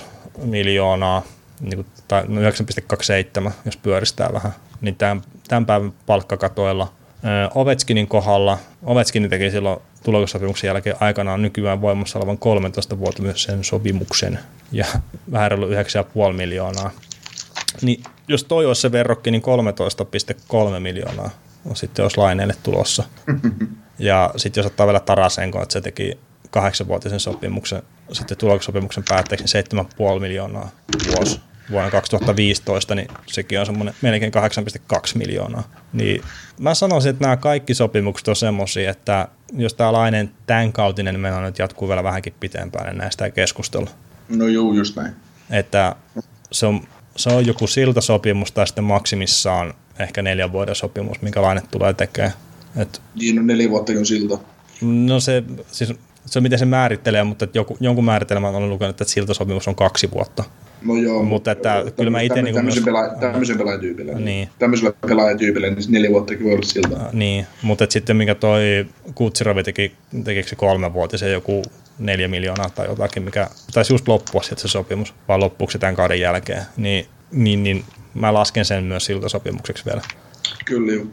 9,26 0.01 0.03
miljoonaa, 0.43 1.23
niin 1.59 1.75
kuin, 1.75 1.87
tai 2.07 2.23
9,27, 2.23 3.43
no 3.43 3.51
jos 3.65 3.77
pyöristää 3.77 4.29
vähän, 4.33 4.51
niin 4.81 4.95
tämän, 4.95 5.21
tämän 5.47 5.65
päivän 5.65 5.93
palkkakatoilla. 6.05 6.93
Ovechkinin 7.55 8.07
kohdalla, 8.07 8.57
Ovechkin 8.83 9.29
teki 9.29 9.51
silloin 9.51 9.81
tulokassopimuksen 10.03 10.67
jälkeen 10.67 10.95
aikanaan 10.99 11.41
nykyään 11.41 11.81
voimassa 11.81 12.19
olevan 12.19 12.38
13 12.38 12.99
vuotta 12.99 13.21
myös 13.21 13.43
sen 13.43 13.63
sopimuksen 13.63 14.39
ja 14.71 14.85
vähän 15.31 15.53
ollut 15.53 15.69
9,5 15.69 16.33
miljoonaa. 16.33 16.91
Niin 17.81 18.03
jos 18.27 18.43
toi 18.43 18.65
olisi 18.65 18.81
se 18.81 18.91
verrokki, 18.91 19.31
niin 19.31 19.43
13,3 20.73 20.79
miljoonaa 20.79 21.29
on 21.65 21.75
sitten 21.75 22.03
olisi 22.03 22.17
laineille 22.17 22.55
tulossa. 22.63 23.03
Ja 23.99 24.33
sitten 24.38 24.62
jos 24.62 24.67
ottaa 24.71 24.88
vielä 24.88 24.99
Tarasenko, 24.99 25.63
että 25.63 25.73
se 25.73 25.81
teki 25.81 26.17
kahdeksanvuotisen 26.49 27.19
sopimuksen, 27.19 27.83
sitten 28.12 28.38
tuloksopimuksen 28.38 29.03
päätteeksi 29.09 29.62
7,5 30.15 30.19
miljoonaa 30.19 30.69
vuosi 31.07 31.41
vuonna 31.71 31.91
2015, 31.91 32.95
niin 32.95 33.07
sekin 33.27 33.59
on 33.59 33.65
semmoinen 33.65 33.95
melkein 34.01 34.31
8,2 34.93 34.99
miljoonaa. 35.15 35.63
Niin 35.93 36.23
mä 36.59 36.73
sanoisin, 36.73 37.09
että 37.09 37.23
nämä 37.23 37.38
kaikki 37.38 37.73
sopimukset 37.73 38.27
on 38.27 38.35
semmoisia, 38.35 38.91
että 38.91 39.27
jos 39.57 39.73
tämä 39.73 39.93
lainen 39.93 40.31
tämän 40.47 40.73
kautinen 40.73 41.19
meno 41.19 41.41
nyt 41.41 41.59
jatkuu 41.59 41.88
vielä 41.88 42.03
vähänkin 42.03 42.33
pitempään, 42.39 42.85
niin 42.85 42.97
näistä 42.97 43.25
ei 43.25 43.31
keskustella. 43.31 43.89
No 44.29 44.47
joo, 44.47 44.73
just 44.73 44.95
näin. 44.95 45.13
Että 45.49 45.95
se 46.51 46.65
on, 46.65 46.81
se 47.15 47.29
on 47.29 47.45
joku 47.45 47.67
siltasopimus 47.67 48.51
tai 48.51 48.67
sitten 48.67 48.83
maksimissaan 48.83 49.73
ehkä 49.99 50.21
neljän 50.21 50.51
vuoden 50.51 50.75
sopimus, 50.75 51.21
minkä 51.21 51.41
laine 51.41 51.62
tulee 51.71 51.93
tekemään. 51.93 52.33
Et, 52.75 53.01
niin, 53.15 53.39
on 53.39 53.47
no 53.47 53.53
neljä 53.53 53.69
vuotta 53.69 53.93
on 53.93 54.05
silta. 54.05 54.38
No 54.81 55.19
se, 55.19 55.43
siis, 55.71 55.93
se 56.25 56.39
on 56.39 56.43
miten 56.43 56.60
se 56.60 56.65
määrittelee, 56.65 57.23
mutta 57.23 57.45
että 57.45 57.58
joku, 57.58 57.77
jonkun 57.79 58.05
määritelmän 58.05 58.55
olen 58.55 58.69
lukenut, 58.69 59.01
että 59.01 59.13
siltasopimus 59.13 59.67
on 59.67 59.75
kaksi 59.75 60.12
vuotta. 60.12 60.43
No 60.86 60.95
joo, 60.95 61.23
mutta 61.23 61.51
että 61.51 61.84
täm, 61.84 61.91
kyllä 61.93 62.10
mä 62.10 62.21
itse... 62.21 62.41
Niin 62.41 62.55
tämmöisen, 62.55 62.84
myös... 62.84 62.95
pela, 62.95 63.19
tämmöisen 63.19 63.58
pelaajatyypille. 63.58 64.19
Niin. 64.19 64.49
Tämmöisellä 64.60 64.93
pelaajatyypille, 65.08 65.69
niin 65.69 65.91
neljä 65.91 66.10
vuottakin 66.10 66.43
voi 66.43 66.53
olla 66.53 66.63
siltä. 66.63 66.97
Niin, 67.13 67.47
mutta 67.62 67.84
että 67.84 67.93
sitten 67.93 68.17
mikä 68.17 68.36
toi 68.36 68.88
Kutsirovi 69.15 69.63
teki, 69.63 69.91
tekikö 70.23 70.49
se 70.49 70.55
kolme 70.55 70.93
vuotisen 70.93 71.32
joku 71.32 71.63
neljä 71.99 72.27
miljoonaa 72.27 72.69
tai 72.69 72.88
jotakin, 72.88 73.23
mikä 73.23 73.49
taisi 73.73 73.93
just 73.93 74.08
loppua 74.08 74.41
sitten 74.41 74.62
se 74.62 74.67
sopimus, 74.67 75.13
vai 75.27 75.39
loppuuko 75.39 75.71
se 75.71 75.77
tämän 75.77 75.95
kauden 75.95 76.19
jälkeen, 76.19 76.63
niin, 76.77 77.05
niin, 77.32 77.63
niin 77.63 77.84
mä 78.13 78.34
lasken 78.34 78.65
sen 78.65 78.84
myös 78.84 79.05
siltä 79.05 79.29
sopimukseksi 79.29 79.86
vielä. 79.86 80.01
Kyllä 80.65 80.93
joo. 80.93 81.05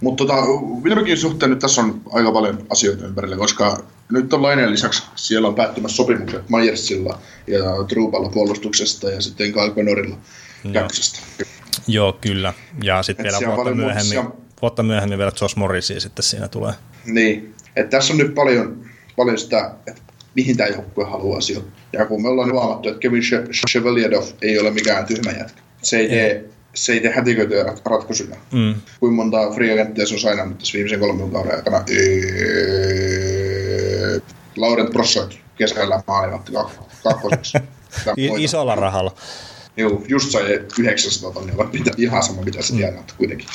Mutta 0.00 0.24
tota, 0.24 0.42
Wilbekin 0.82 1.18
suhteen 1.18 1.50
nyt 1.50 1.58
tässä 1.58 1.80
on 1.80 2.00
aika 2.12 2.32
paljon 2.32 2.66
asioita 2.70 3.06
ympärillä, 3.06 3.36
koska 3.36 3.82
nyt 4.12 4.32
on 4.32 4.42
laineen 4.42 4.70
lisäksi 4.70 5.02
siellä 5.14 5.48
on 5.48 5.54
päättymässä 5.54 5.96
sopimukset 5.96 6.48
Majersilla 6.48 7.18
ja 7.46 7.62
Truballa 7.88 8.28
puolustuksesta 8.28 9.10
ja 9.10 9.20
sitten 9.20 9.52
Kyle 9.52 9.70
Connorilla 9.70 10.16
kaksosta. 10.72 11.20
Joo, 11.86 12.12
kyllä. 12.12 12.54
Ja 12.82 13.02
sitten 13.02 13.24
vielä 13.24 13.54
vuotta 13.56 13.74
myöhemmin, 13.74 14.06
siellä... 14.06 14.30
vuotta 14.62 14.82
myöhemmin 14.82 15.18
vielä 15.18 15.32
Josh 15.40 15.56
Morrisia 15.56 16.00
sitten 16.00 16.22
siinä 16.22 16.48
tulee. 16.48 16.72
Niin. 17.04 17.54
Et 17.76 17.90
tässä 17.90 18.12
on 18.12 18.18
nyt 18.18 18.34
paljon, 18.34 18.84
paljon 19.16 19.38
sitä, 19.38 19.70
että 19.86 20.02
mihin 20.34 20.56
tämä 20.56 20.68
joukkue 20.68 21.04
haluaa 21.04 21.40
sijoittaa. 21.40 21.80
Ja 21.92 22.06
kun 22.06 22.22
me 22.22 22.28
ollaan 22.28 22.52
huomattu, 22.52 22.88
että 22.88 23.00
Kevin 23.00 23.22
Chevelierov 23.70 24.24
ei 24.42 24.58
ole 24.58 24.70
mikään 24.70 25.06
tyhmä 25.06 25.30
jätkä. 25.30 25.62
Se 25.82 25.98
ei, 25.98 26.08
tee, 26.08 26.44
se 26.76 26.92
ei 26.92 27.00
tee 27.00 27.12
hätiköityjä 27.12 27.64
ratkaisuja. 27.84 28.36
Mm. 28.52 28.74
Kuinka 29.00 29.16
monta 29.16 29.50
free 29.50 29.72
agenttia 29.72 30.06
se 30.06 30.14
on 30.14 30.20
sainannut 30.20 30.58
tässä 30.58 30.72
viimeisen 30.72 31.00
kolmen 31.00 31.30
kauden 31.30 31.56
aikana? 31.56 31.84
Öö, 31.90 33.00
Laurent 34.56 34.90
Brossoit 34.90 35.38
kesällä 35.58 36.02
maailmatti 36.06 36.52
kakkoseksi. 37.02 37.58
Isolla 38.38 38.74
rahalla. 38.74 39.14
Joo, 39.76 40.02
just 40.08 40.30
sai 40.30 40.60
900 40.78 41.32
tonnia, 41.32 41.54
mitä, 41.72 41.90
ihan 41.96 42.22
sama 42.22 42.42
mitä 42.42 42.62
se 42.62 42.74
tienaa 42.74 43.00
mm. 43.00 43.06
kuitenkin. 43.16 43.48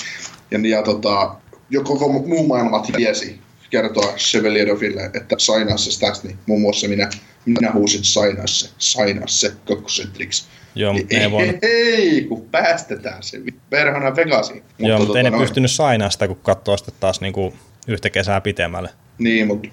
Ja, 0.51 0.59
ja 0.67 0.83
tota, 0.83 1.35
jo 1.69 1.83
koko 1.83 2.09
muu 2.09 2.47
maailma 2.47 2.79
tiesi 2.79 3.39
kertoa 3.69 4.13
Chevelieroville, 4.17 5.11
että 5.13 5.35
sainaa 5.37 5.77
se. 5.77 6.07
Niin 6.23 6.37
muun 6.45 6.61
muassa 6.61 6.87
minä, 6.87 7.09
minä 7.45 7.71
huusin 7.71 8.03
sainaa 8.03 8.47
se, 8.47 8.69
sainaa 8.77 9.27
se 9.27 9.51
kakkosentriksi. 9.67 10.45
Joo, 10.75 10.93
mutta 10.93 11.17
ei, 11.17 11.29
ei, 11.39 11.59
ei, 11.61 12.21
kun 12.21 12.49
päästetään 12.51 13.23
se 13.23 13.41
perhana 13.69 14.15
Vegasiin. 14.15 14.63
Joo, 14.79 14.97
mutta, 14.97 15.05
mutta 15.05 15.19
ei 15.19 15.23
ne 15.23 15.29
noin. 15.29 15.41
pystynyt 15.41 15.71
sainaa 15.71 16.09
sitä, 16.09 16.27
kun 16.27 16.35
katsoo 16.35 16.77
sitten 16.77 16.93
taas 16.99 17.21
niinku 17.21 17.53
yhtä 17.87 18.09
kesää 18.09 18.41
pitemmälle. 18.41 18.89
Niin, 19.17 19.47
mutta 19.47 19.69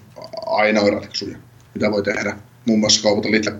aina 0.46 0.81
on 0.81 0.92
ratkaisuja, 0.92 1.38
mitä 1.74 1.90
voi 1.90 2.02
tehdä. 2.02 2.37
Muun 2.66 2.81
muassa 2.81 3.02
kaupata 3.02 3.31
Lidl. 3.31 3.50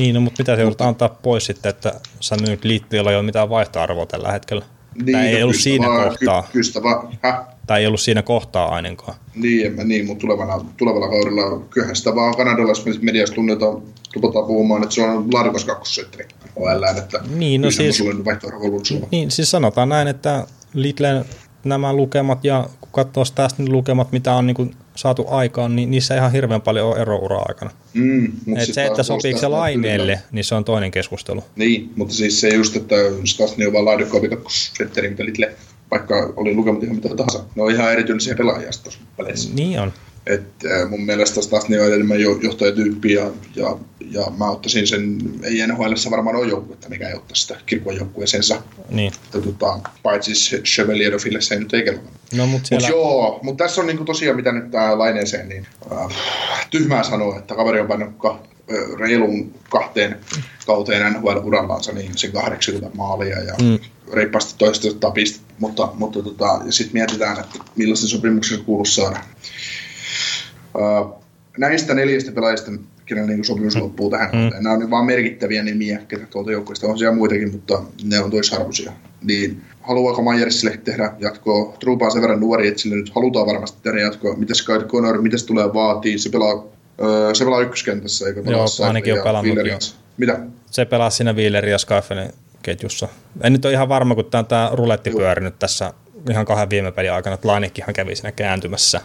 Niin, 0.00 0.14
no, 0.14 0.20
mutta 0.20 0.42
mitä 0.42 0.56
se 0.56 0.62
joudut 0.62 0.80
antaa 0.80 1.08
pois 1.08 1.46
sitten, 1.46 1.70
että 1.70 2.00
sä 2.20 2.36
myyt 2.46 2.64
Lidlillä 2.64 3.10
ei 3.10 3.16
ole 3.16 3.24
mitään 3.24 3.48
vaihtoarvoa 3.48 4.06
tällä 4.06 4.32
hetkellä? 4.32 4.64
Niin, 4.94 5.12
Tämä 5.12 5.24
ei 5.24 5.38
no, 5.38 5.44
ollut 5.44 5.56
siinä 5.56 5.86
kohtaa. 5.86 6.42
Ky, 6.42 6.48
kystä 6.52 6.82
vaan, 6.82 7.18
Häh? 7.22 7.55
Tai 7.66 7.80
ei 7.80 7.86
ollut 7.86 8.00
siinä 8.00 8.22
kohtaa 8.22 8.74
ainakaan. 8.74 9.14
Niin, 9.34 9.76
niin 9.84 10.06
mutta 10.06 10.20
tulevana, 10.20 10.64
tulevalla 10.76 11.08
kaudella 11.08 11.66
kyllähän 11.70 11.96
sitä 11.96 12.14
vaan 12.14 12.36
kanadalaisessa 12.36 13.00
mediassa 13.00 13.34
tunnetaan, 13.34 13.82
tupataan 14.12 14.46
puhumaan, 14.46 14.82
että 14.82 14.94
se 14.94 15.02
on 15.02 15.34
laadukas 15.34 15.64
kakkosetteri. 15.64 16.28
OL, 16.56 16.82
että 16.98 17.20
niin, 17.34 17.62
no 17.62 17.70
siis, 17.70 18.02
niin, 19.10 19.30
siis 19.30 19.50
sanotaan 19.50 19.88
näin, 19.88 20.08
että 20.08 20.46
Lidlen 20.74 21.24
nämä 21.64 21.92
lukemat 21.92 22.44
ja 22.44 22.68
kun 22.80 22.90
katsoo 22.92 23.24
tästä 23.34 23.62
niin 23.62 23.72
lukemat, 23.72 24.12
mitä 24.12 24.34
on 24.34 24.46
niin 24.46 24.54
kuin 24.54 24.74
saatu 24.94 25.24
aikaan, 25.28 25.76
niin 25.76 25.90
niissä 25.90 26.14
ei 26.14 26.18
ihan 26.18 26.32
hirveän 26.32 26.62
paljon 26.62 26.88
ole 26.88 27.00
eroura 27.00 27.38
aikana. 27.48 27.70
Mm, 27.94 28.32
Et 28.56 28.74
se, 28.74 28.86
että 28.86 29.02
sopiiko 29.02 29.40
se 29.40 29.48
laineelle, 29.48 30.22
niin 30.32 30.44
se 30.44 30.54
on 30.54 30.64
toinen 30.64 30.90
keskustelu. 30.90 31.44
Niin, 31.56 31.92
mutta 31.96 32.14
siis 32.14 32.40
se 32.40 32.48
just, 32.48 32.76
että 32.76 32.96
Stasni 33.24 33.66
on 33.66 33.72
vaan 33.72 33.84
laadukkaampi 33.84 34.28
kakkosetteri, 34.28 35.10
mitä 35.10 35.24
Lidle 35.24 35.56
vaikka 35.90 36.32
oli 36.36 36.54
lukemat 36.54 36.82
ihan 36.82 36.96
mitä 36.96 37.08
tahansa. 37.08 37.44
Ne 37.54 37.62
on 37.62 37.70
ihan 37.70 37.92
erityisiä 37.92 38.34
pelaajia 38.34 38.70
tuossa 38.82 39.00
väleissä. 39.18 39.54
Niin 39.54 39.80
on. 39.80 39.92
Et 40.26 40.42
mun 40.90 41.04
mielestä 41.04 41.40
taas 41.50 41.68
ne 41.68 41.80
on 41.80 41.94
enemmän 41.94 42.20
johtajatyyppi 42.20 43.12
ja, 43.12 43.30
ja, 43.56 43.76
ja 44.10 44.32
mä 44.38 44.50
ottaisin 44.50 44.86
sen, 44.86 45.18
ei 45.42 45.66
NHL 45.66 45.92
varmaan 46.10 46.36
ole 46.36 46.48
joukkuetta, 46.48 46.88
mikä 46.88 47.08
ei 47.08 47.14
ottaisi 47.14 47.42
sitä 47.42 47.56
kirkon 47.66 47.96
joukkueeseensa. 47.96 48.62
Niin. 48.88 49.12
Että, 49.14 49.40
tota, 49.40 49.80
paitsi 50.02 50.62
Chevalier 50.62 51.12
Dofille 51.12 51.40
se 51.40 51.54
ei 51.54 51.60
nyt 51.60 51.74
ei 51.74 51.82
kelpaa. 51.82 52.12
No, 52.34 52.46
mutta 52.46 52.68
siellä... 52.68 52.88
mut 52.88 52.96
joo, 52.96 53.40
mutta 53.42 53.64
tässä 53.64 53.80
on 53.80 53.86
niinku 53.86 54.04
tosiaan 54.04 54.36
mitä 54.36 54.52
nyt 54.52 54.70
tää 54.70 54.98
laineeseen, 54.98 55.48
niin 55.48 55.66
äh, 55.92 56.16
tyhmää 56.70 57.02
sanoa, 57.02 57.38
että 57.38 57.54
kaveri 57.54 57.80
on 57.80 57.88
pannut 57.88 58.14
äh, 58.24 58.36
reilun 58.98 59.54
kahteen 59.70 60.16
kauteen 60.66 61.12
NHL-urallansa 61.12 61.92
niin 61.92 62.18
se 62.18 62.28
80 62.28 62.96
maalia 62.96 63.42
ja 63.42 63.54
mm. 63.62 63.78
reippaasti 64.12 64.54
toista 64.58 65.10
pistettä, 65.10 65.54
mutta, 65.58 65.88
mutta 65.94 66.22
tota, 66.22 66.60
ja 66.66 66.72
sitten 66.72 66.92
mietitään, 66.92 67.40
että 67.40 67.58
millaisen 67.76 68.08
sopimuksen 68.08 68.64
kuuluisi 68.64 68.94
saada. 68.94 69.20
Uh, 70.74 71.22
näistä 71.58 71.94
neljästä 71.94 72.32
pelaajista, 72.32 72.70
kenellä 73.06 73.28
niin 73.28 73.44
sopimus 73.44 73.74
mm. 73.74 73.82
loppuu 73.82 74.10
tähän 74.10 74.30
mm. 74.32 74.62
Nämä 74.62 74.72
on 74.72 74.90
vaan 74.90 75.06
merkittäviä 75.06 75.62
nimiä, 75.62 75.98
ketä 76.08 76.26
tuolta 76.26 76.52
joukkueesta 76.52 76.86
on 76.86 76.98
siellä 76.98 77.16
muitakin, 77.16 77.52
mutta 77.52 77.82
ne 78.04 78.20
on 78.20 78.30
toisarvoisia. 78.30 78.92
Niin 79.24 79.62
haluaako 79.80 80.22
Majersille 80.22 80.76
tehdä 80.84 81.12
jatkoa? 81.18 81.76
Trupaa 81.80 82.10
sen 82.10 82.22
verran 82.22 82.40
nuori, 82.40 82.68
että 82.68 82.80
sille 82.80 82.96
nyt 82.96 83.14
halutaan 83.14 83.46
varmasti 83.46 83.78
tehdä 83.82 84.00
jatkoa. 84.00 84.36
Mitäs 84.36 84.62
Kyle 84.62 84.84
Connor, 84.84 85.22
mitä 85.22 85.38
se 85.38 85.46
tulee 85.46 85.74
vaatii? 85.74 86.18
Se 86.18 86.30
pelaa, 86.30 86.64
öö, 87.02 87.34
se 87.34 87.44
pelaa 87.44 87.60
ykköskentässä, 87.60 88.26
eikö 88.26 88.42
pelaa 88.42 88.58
Joo, 88.58 88.86
ainakin 88.86 89.14
on 89.14 89.24
pelannut 89.24 89.66
jo. 89.66 89.78
Mitä? 90.16 90.40
Se 90.70 90.84
pelaa 90.84 91.10
siinä 91.10 91.32
Wheelerin 91.32 91.72
ja 91.72 91.78
Skyfelin 91.78 92.32
ketjussa. 92.62 93.08
En 93.42 93.52
nyt 93.52 93.64
ole 93.64 93.72
ihan 93.72 93.88
varma, 93.88 94.14
kun 94.14 94.24
tämä, 94.24 94.42
tämä 94.42 94.70
ruletti 94.72 95.10
pyörinyt 95.10 95.58
tässä 95.58 95.92
ihan 96.30 96.46
kahden 96.46 96.70
viime 96.70 96.92
pelin 96.92 97.12
aikana, 97.12 97.34
että 97.34 97.48
Lainikkihan 97.48 97.94
kävi 97.94 98.16
siinä 98.16 98.32
kääntymässä 98.32 99.00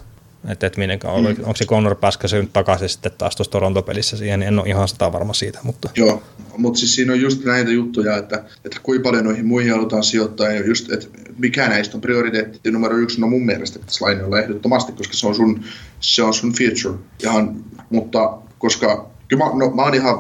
että 0.50 0.68
et 0.68 0.78
minne, 0.78 0.96
mm. 0.96 1.44
onko 1.44 1.56
se 1.56 1.66
Connor 1.66 1.96
pääskä 1.96 2.28
nyt 2.32 2.54
takaisin 2.54 2.90
sitten 2.90 3.12
taas 3.18 3.36
tuossa 3.36 3.52
Toronto-pelissä 3.52 4.18
siihen, 4.18 4.40
niin 4.40 4.48
en 4.48 4.60
ole 4.60 4.68
ihan 4.68 4.88
sata 4.88 5.12
varma 5.12 5.34
siitä. 5.34 5.60
Mutta. 5.64 5.90
Joo, 5.96 6.24
mutta 6.58 6.80
siis 6.80 6.96
siinä 6.96 7.14
on 7.14 7.22
just 7.22 7.46
näitä 7.46 7.72
juttuja, 7.72 8.18
että, 8.18 8.44
että 8.66 8.80
kuinka 8.84 9.04
paljon 9.04 9.26
noihin 9.26 9.46
muihin 9.46 9.72
halutaan 9.72 10.04
sijoittaa 10.04 10.52
ja 10.52 10.68
just, 10.68 10.92
että 10.92 11.08
mikä 11.38 11.68
näistä 11.68 11.98
on 11.98 12.02
prioriteetti 12.02 12.72
numero 12.72 12.98
yksi, 12.98 13.22
no 13.22 13.28
mun 13.28 13.46
mielestä 13.46 13.80
pitäisi 13.80 14.02
lainilla 14.02 14.40
ehdottomasti, 14.40 14.92
koska 14.92 15.14
se 15.14 15.28
on 15.28 15.36
sun, 15.36 15.64
se 16.00 16.24
on 16.24 16.34
sun 16.34 16.54
future. 16.54 17.00
Ihan, 17.24 17.64
mutta 17.90 18.38
koska 18.58 19.12
kyllä 19.28 19.46
mä, 19.46 19.52
no, 19.54 19.70
mä 19.70 19.82
oon 19.82 19.94
ihan, 19.94 20.16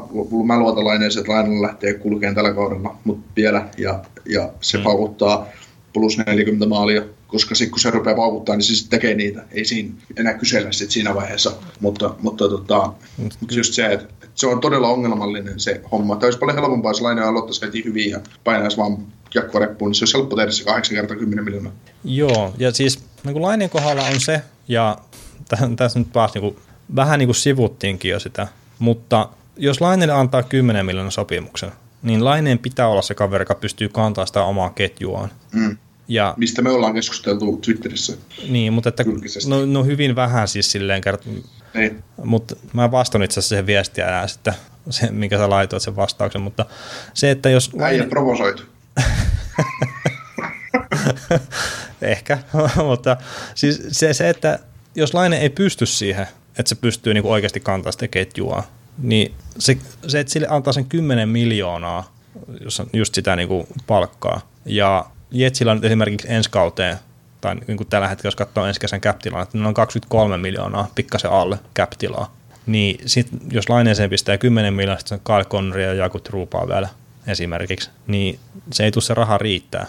mä 0.46 0.60
luotan 0.60 0.86
laineeseen, 0.86 1.22
että 1.22 1.32
lainalla 1.32 1.68
lähtee 1.68 1.94
kulkeen 1.94 2.36
tällä 2.36 2.54
kaudella, 2.54 2.96
mutta 3.04 3.32
vielä, 3.36 3.70
ja, 3.78 4.00
ja 4.26 4.50
se 4.62 4.78
mm. 4.78 4.84
paukuttaa 4.84 5.48
plus 5.94 6.18
40 6.18 6.66
maalia 6.66 7.04
koska 7.32 7.56
sitten 7.56 7.72
kun 7.72 7.80
se 7.80 7.92
rupeaa 7.92 8.16
paukuttaa, 8.16 8.56
niin 8.56 8.64
se 8.64 8.76
sitten 8.76 9.00
tekee 9.00 9.16
niitä. 9.16 9.44
Ei 9.52 9.66
siinä 9.66 9.94
enää 10.18 10.34
kysellä 10.34 10.72
sit 10.72 10.92
siinä 10.92 11.16
vaiheessa. 11.16 11.52
Mutta, 11.80 12.16
mutta 12.22 12.50
tota, 12.50 12.94
mutta 13.18 13.56
just 13.56 13.74
se, 13.74 13.86
että, 13.86 14.28
se 14.36 14.48
on 14.48 14.62
todella 14.62 14.88
ongelmallinen 14.88 15.60
se 15.60 15.82
homma. 15.92 16.16
Tämä 16.16 16.28
olisi 16.28 16.40
paljon 16.40 16.58
helpompaa, 16.58 16.90
jos 16.90 17.02
Laine 17.02 17.22
aloittaisi 17.22 17.66
heti 17.66 17.84
hyvin 17.86 18.10
ja 18.10 18.20
painaisi 18.44 18.78
vaan 18.78 18.98
jakkoreppuun, 19.36 19.90
niin 19.90 19.96
se 19.96 20.04
olisi 20.04 20.18
helppo 20.18 20.36
tehdä 20.36 20.52
se 20.52 20.64
8 20.64 20.96
kertaa 20.96 21.18
10 21.18 21.46
miljoonaa. 21.46 21.72
Joo, 22.04 22.54
ja 22.58 22.72
siis 22.72 23.00
niin 23.24 23.34
kuin 23.34 23.42
Laineen 23.42 23.70
kohdalla 23.70 24.04
on 24.04 24.20
se, 24.20 24.42
ja 24.68 24.98
tässä 25.76 26.00
nyt 26.00 26.12
taas 26.12 26.34
niin 26.34 26.42
kuin, 26.42 26.56
vähän 26.96 27.20
niin 27.20 27.28
kuin 27.28 27.36
sivuttiinkin 27.36 28.12
jo 28.12 28.20
sitä, 28.20 28.48
mutta 28.80 29.30
jos 29.58 29.82
Laineelle 29.82 30.14
antaa 30.14 30.44
10 30.44 30.86
miljoonan 30.86 31.12
sopimuksen, 31.12 31.72
niin 32.04 32.26
Laineen 32.26 32.60
pitää 32.60 32.88
olla 32.88 33.02
se 33.02 33.14
kaveri, 33.14 33.42
joka 33.42 33.56
pystyy 33.56 33.90
kantaa 33.90 34.26
sitä 34.26 34.44
omaa 34.44 34.70
ketjuaan. 34.70 35.30
Mm. 35.52 35.78
Ja, 36.08 36.34
Mistä 36.38 36.62
me 36.62 36.70
ollaan 36.70 36.94
keskusteltu 36.94 37.58
Twitterissä. 37.58 38.18
Niin, 38.50 38.74
mutta 38.74 38.90
että, 38.90 39.04
no, 39.48 39.66
no, 39.66 39.84
hyvin 39.84 40.16
vähän 40.16 40.48
siis 40.48 40.72
silleen 40.72 41.02
kert... 41.02 41.26
Niin. 41.74 42.04
Mutta 42.24 42.56
mä 42.74 42.92
vastaan 42.92 43.24
itse 43.24 43.34
asiassa 43.34 43.50
siihen 43.50 43.66
viestiä 43.66 44.10
ja 44.10 44.28
sitten 44.28 44.54
se, 44.90 45.12
minkä 45.12 45.38
sä 45.38 45.50
laitoit 45.50 45.84
sen 45.84 45.96
vastauksen, 45.96 46.42
mutta 46.42 46.66
se, 47.14 47.32
että 47.32 47.50
jos... 47.50 47.72
Äijä 47.80 48.04
provosoitu. 48.04 48.64
Ehkä, 52.02 52.38
mutta 52.90 53.18
siis 53.56 53.82
se, 53.92 54.14
se, 54.14 54.30
että 54.30 54.60
jos 54.96 55.14
Laine 55.14 55.38
ei 55.38 55.50
pysty 55.50 55.86
siihen, 55.86 56.28
että 56.58 56.70
se 56.70 56.76
pystyy 56.76 57.14
niinku 57.14 57.32
oikeasti 57.32 57.60
kantaa 57.60 57.92
sitä 57.92 58.08
ketjua, 58.08 58.64
niin 58.98 59.36
se, 59.60 59.78
se, 60.08 60.20
että 60.20 60.34
sille 60.34 60.48
antaa 60.50 60.74
sen 60.74 60.86
10 60.86 61.30
miljoonaa, 61.30 62.14
jos 62.64 62.80
on 62.80 62.88
just 62.94 63.16
sitä 63.16 63.36
niinku 63.36 63.68
palkkaa, 63.88 64.42
ja 64.66 65.06
Jetsillä 65.32 65.72
on 65.72 65.78
nyt 65.78 65.86
esimerkiksi 65.86 66.28
ensi 66.30 66.50
kauteen, 66.50 66.98
tai 67.42 67.56
niin 67.56 67.78
kuin 67.78 67.88
tällä 67.88 68.08
hetkellä, 68.08 68.28
jos 68.28 68.36
katsoo 68.36 68.66
ensi 68.66 68.80
kesän 68.80 69.02
cap 69.02 69.18
niin 69.54 69.66
on 69.66 69.74
23 69.74 70.38
miljoonaa 70.38 70.88
pikkasen 70.96 71.32
alle 71.32 71.60
cap 71.76 71.92
Niin 72.66 73.00
sit, 73.06 73.28
jos 73.52 73.70
laineeseen 73.70 74.10
pistää 74.10 74.38
10 74.38 74.74
miljoonaa, 74.74 75.00
sitten 75.00 75.16
on 75.16 75.36
Kyle 75.36 75.46
Connery 75.46 75.82
ja 75.82 75.94
Jakut 75.94 76.30
Ruupaa 76.30 76.68
vielä 76.68 76.90
esimerkiksi, 77.28 77.90
niin 78.08 78.40
se 78.72 78.84
ei 78.84 78.92
tule 78.92 79.04
se 79.04 79.14
raha 79.14 79.38
riittää. 79.38 79.88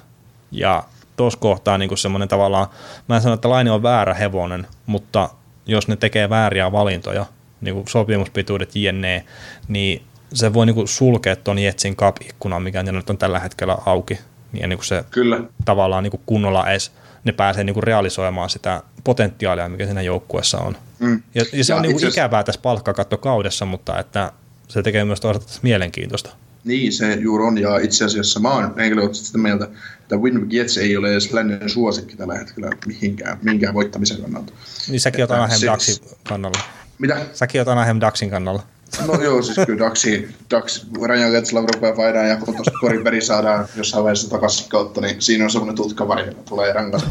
Ja 0.51 0.85
tuossa 1.17 1.39
kohtaa 1.39 1.79
niin 1.79 1.99
semmoinen 1.99 2.29
tavallaan, 2.29 2.67
mä 3.09 3.17
en 3.17 3.23
sano, 3.23 3.35
että 3.35 3.51
Laine 3.51 3.71
on 3.71 3.83
väärä 3.83 4.15
hevonen, 4.15 4.67
mutta 4.87 5.29
jos 5.67 5.89
ne 5.89 5.97
tekee 5.97 6.31
vääriä 6.31 6.73
valintoja, 6.73 7.27
niin 7.63 7.75
kuin 7.75 7.89
sopimuspituudet 7.89 8.77
jne, 8.77 9.25
niin 9.69 10.03
se 10.35 10.55
voi 10.55 10.67
niin 10.67 10.75
kuin 10.75 10.89
sulkea 10.89 11.37
tuon 11.37 11.59
Jetsin 11.59 11.97
cap-ikkunan, 11.97 12.63
mikä 12.63 12.83
nyt 12.83 13.11
on 13.11 13.19
tällä 13.19 13.39
hetkellä 13.39 13.79
auki 13.87 14.19
niin 14.53 14.69
niin 14.69 14.79
kuin 14.79 14.87
se 14.87 15.05
Kyllä. 15.11 15.41
tavallaan 15.65 16.03
niin 16.03 16.11
kuin 16.11 16.23
kunnolla 16.27 16.71
edes 16.71 16.93
ne 17.25 17.33
pääsee 17.33 17.65
niin 17.65 17.75
kuin 17.75 17.85
realisoimaan 17.85 18.51
sitä 18.51 18.83
potentiaalia, 19.05 19.69
mikä 19.69 19.85
siinä 19.85 20.03
joukkueessa 20.03 20.59
on. 20.59 20.77
Mm. 20.99 21.23
Ja, 21.35 21.45
ja 21.53 21.65
se 21.65 21.73
ja 21.73 21.77
on 21.77 21.83
niin 21.83 21.93
kuin 21.93 22.09
ikävää 22.09 22.45
tässä 22.45 22.61
palkkakattokaudessa, 22.61 23.65
mutta 23.65 23.99
että 23.99 24.33
se 24.69 24.83
tekee 24.83 25.05
myös 25.05 25.21
toisaalta 25.21 25.53
mielenkiintoista. 25.63 26.31
Niin, 26.65 26.93
se 26.93 27.15
juuri 27.15 27.45
on, 27.45 27.59
ja 27.59 27.79
itse 27.79 28.05
asiassa 28.05 28.41
mä 28.41 28.55
oon 28.55 28.75
henkilökohtaisesti 28.77 29.27
sitä 29.27 29.39
mieltä, 29.39 29.69
että 30.01 30.17
Winnipeg 30.17 30.53
Jets 30.53 30.79
ei 30.79 30.97
ole 30.97 31.13
edes 31.13 31.33
lännen 31.33 31.71
suosikki 31.71 32.17
tällä 32.17 32.35
hetkellä 32.35 32.71
mihinkään, 32.87 33.39
mihinkään 33.43 33.75
voittamisen 33.75 34.23
kannalta. 34.23 34.53
Niin 34.89 35.01
säkin 35.01 35.23
oot 35.23 35.51
Ducksin 35.73 35.97
kannalla. 36.29 36.59
Mitä? 37.03 37.17
Säkin 37.33 37.61
oot 37.61 37.69
Anaheim 37.69 38.01
Ducksin 38.01 38.31
kannalla. 38.31 38.63
No 39.07 39.23
joo, 39.23 39.43
siis 39.43 39.59
kyllä 39.67 39.85
Daxi, 39.85 40.29
Dax, 40.51 40.87
Rajan 41.03 41.31
Getslav 41.31 41.65
rupeaa 41.75 41.97
faidaan 41.97 42.29
ja 42.29 42.37
kun 42.37 42.55
tuosta 42.55 43.03
peri 43.05 43.21
saadaan 43.21 43.67
jossain 43.77 44.05
vaiheessa 44.05 44.31
takaisin 44.31 44.69
kautta, 44.69 45.01
niin 45.01 45.23
siinä 45.23 45.45
on 45.45 45.51
semmoinen 45.51 45.77
tutkavari, 45.77 46.27
joka 46.27 46.43
tulee 46.49 46.73
rankas. 46.73 47.05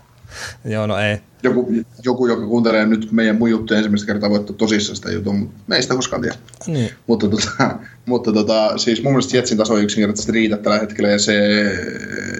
joo, 0.64 0.86
no 0.86 0.98
ei. 0.98 1.18
Joku, 1.42 1.72
joku, 2.04 2.26
joka 2.26 2.46
kuuntelee 2.46 2.86
nyt 2.86 3.12
meidän 3.12 3.36
mun 3.36 3.50
juttuja 3.50 3.78
ensimmäistä 3.78 4.06
kertaa 4.06 4.30
voittaa 4.30 4.56
tosissaan 4.56 4.96
sitä 4.96 5.12
jutun, 5.12 5.38
mutta 5.38 5.56
meistä 5.66 5.94
koskaan 5.94 6.22
tiedä. 6.22 6.36
Niin. 6.66 6.90
Mutta, 7.06 7.28
tota, 7.28 7.78
mutta 8.06 8.32
tota, 8.32 8.78
siis 8.78 9.02
mun 9.02 9.12
mielestä 9.12 9.36
Jetsin 9.36 9.58
taso 9.58 9.76
ei 9.76 9.84
yksinkertaisesti 9.84 10.32
riitä 10.32 10.56
tällä 10.56 10.78
hetkellä 10.78 11.10
ja 11.10 11.18
se, 11.18 11.34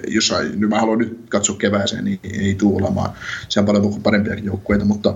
jos 0.07 0.33
nyt 0.55 0.69
mä 0.69 0.79
haluan 0.79 0.97
nyt 0.99 1.19
katsoa 1.29 1.57
kevääseen, 1.57 2.05
niin 2.05 2.19
ei 2.23 2.55
tule 2.55 2.83
olemaan. 2.83 3.09
Se 3.49 3.59
on 3.59 3.65
paljon 3.65 4.01
parempiakin 4.01 4.45
joukkueita, 4.45 4.85
mutta, 4.85 5.13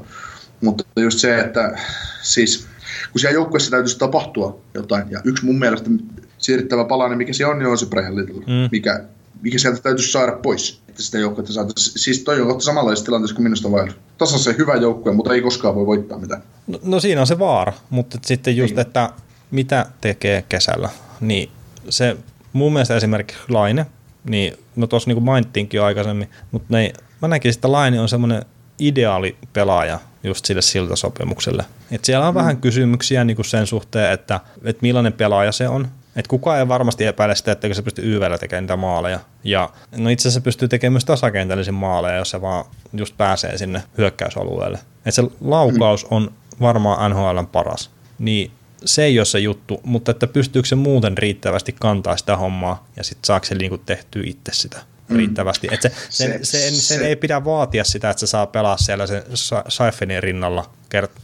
mutta 0.63 0.83
just 0.95 1.19
se, 1.19 1.39
että 1.39 1.77
siis 2.21 2.67
kun 3.11 3.19
siellä 3.19 3.33
joukkueessa 3.33 3.71
täytyisi 3.71 3.99
tapahtua 3.99 4.61
jotain. 4.73 5.11
Ja 5.11 5.21
yksi 5.23 5.45
mun 5.45 5.59
mielestä 5.59 5.89
siirrettävä 6.37 6.85
palanen, 6.85 7.17
mikä 7.17 7.33
se 7.33 7.45
on, 7.45 7.59
niin 7.59 7.67
on 7.67 7.77
se 7.77 7.85
Little, 8.09 8.39
mm. 8.39 8.69
mikä, 8.71 9.03
mikä 9.41 9.57
sieltä 9.57 9.81
täytyisi 9.81 10.11
saada 10.11 10.31
pois. 10.31 10.81
Että 10.89 11.03
sitä 11.03 11.17
joukkuetta 11.17 11.53
saataisiin. 11.53 11.99
Siis 11.99 12.23
toi 12.23 12.41
on 12.41 12.47
kohta 12.47 12.63
samanlaisessa 12.63 13.05
tilanteessa 13.05 13.35
kuin 13.35 13.43
minusta 13.43 13.69
Wild. 13.69 13.91
Se 14.25 14.55
hyvä 14.57 14.75
joukkue, 14.75 15.13
mutta 15.13 15.33
ei 15.33 15.41
koskaan 15.41 15.75
voi 15.75 15.85
voittaa 15.85 16.17
mitään. 16.17 16.43
No, 16.67 16.79
no 16.83 16.99
siinä 16.99 17.21
on 17.21 17.27
se 17.27 17.39
vaara, 17.39 17.73
mutta 17.89 18.17
sitten 18.21 18.57
just, 18.57 18.75
niin. 18.75 18.81
että 18.81 19.09
mitä 19.51 19.85
tekee 20.01 20.41
kesällä, 20.49 20.89
niin 21.21 21.49
se 21.89 22.17
mun 22.53 22.73
mielestä 22.73 22.95
esimerkiksi 22.95 23.41
Laine, 23.49 23.85
niin 24.29 24.53
no 24.75 24.87
tuossa 24.87 25.09
niin 25.09 25.15
kuin 25.15 25.23
mainittiinkin 25.23 25.77
jo 25.77 25.83
aikaisemmin, 25.83 26.29
mutta 26.51 26.67
ne, 26.69 26.93
mä 27.21 27.27
näkisin, 27.27 27.57
että 27.57 27.71
Laine 27.71 27.99
on 27.99 28.09
semmoinen 28.09 28.45
ideaali 28.79 29.37
pelaaja 29.53 29.99
just 30.23 30.45
sille 30.45 30.61
siltasopimukselle. 30.61 31.65
Et 31.91 32.05
siellä 32.05 32.27
on 32.27 32.33
mm. 32.33 32.37
vähän 32.37 32.57
kysymyksiä 32.57 33.23
niin 33.23 33.35
kuin 33.35 33.45
sen 33.45 33.67
suhteen, 33.67 34.11
että, 34.11 34.39
että 34.63 34.81
millainen 34.81 35.13
pelaaja 35.13 35.51
se 35.51 35.67
on. 35.67 35.87
Et 36.15 36.27
kukaan 36.27 36.59
ei 36.59 36.67
varmasti 36.67 37.05
epäile 37.05 37.35
sitä, 37.35 37.51
että 37.51 37.73
se 37.73 37.81
pystyy 37.81 38.15
YVllä 38.15 38.37
tekemään 38.37 38.63
niitä 38.63 38.75
maaleja. 38.75 39.19
Ja 39.43 39.69
no 39.97 40.09
itse 40.09 40.27
asiassa 40.27 40.41
pystyy 40.41 40.67
tekemään 40.67 40.93
myös 40.93 41.05
tasakentällisiä 41.05 41.73
maaleja, 41.73 42.17
jos 42.17 42.29
se 42.29 42.41
vaan 42.41 42.65
just 42.93 43.17
pääsee 43.17 43.57
sinne 43.57 43.83
hyökkäysalueelle. 43.97 44.79
Et 45.05 45.13
se 45.13 45.23
laukaus 45.41 46.03
mm. 46.03 46.17
on 46.17 46.31
varmaan 46.61 47.11
NHLn 47.11 47.47
paras. 47.47 47.89
Niin 48.19 48.51
se 48.85 49.03
ei 49.03 49.19
ole 49.19 49.25
se 49.25 49.39
juttu, 49.39 49.81
mutta 49.83 50.11
että 50.11 50.27
pystyykö 50.27 50.67
se 50.67 50.75
muuten 50.75 51.17
riittävästi 51.17 51.75
kantaa 51.79 52.17
sitä 52.17 52.37
hommaa 52.37 52.87
ja 52.95 53.03
sitten 53.03 53.25
saako 53.25 53.45
se 53.45 53.55
niinku 53.55 53.77
tehtyä 53.77 54.23
itse 54.25 54.51
sitä 54.53 54.92
mm. 55.07 55.17
riittävästi. 55.17 55.67
Et 55.71 55.81
se, 55.81 55.91
sen, 56.09 56.45
se, 56.45 56.59
sen, 56.59 56.75
sen 56.75 56.99
se. 56.99 57.07
ei 57.07 57.15
pidä 57.15 57.45
vaatia 57.45 57.83
sitä, 57.83 58.09
että 58.09 58.19
se 58.19 58.27
saa 58.27 58.47
pelaa 58.47 58.77
siellä 58.77 59.07
sen 59.07 59.23
Saifenin 59.67 60.23
rinnalla. 60.23 60.69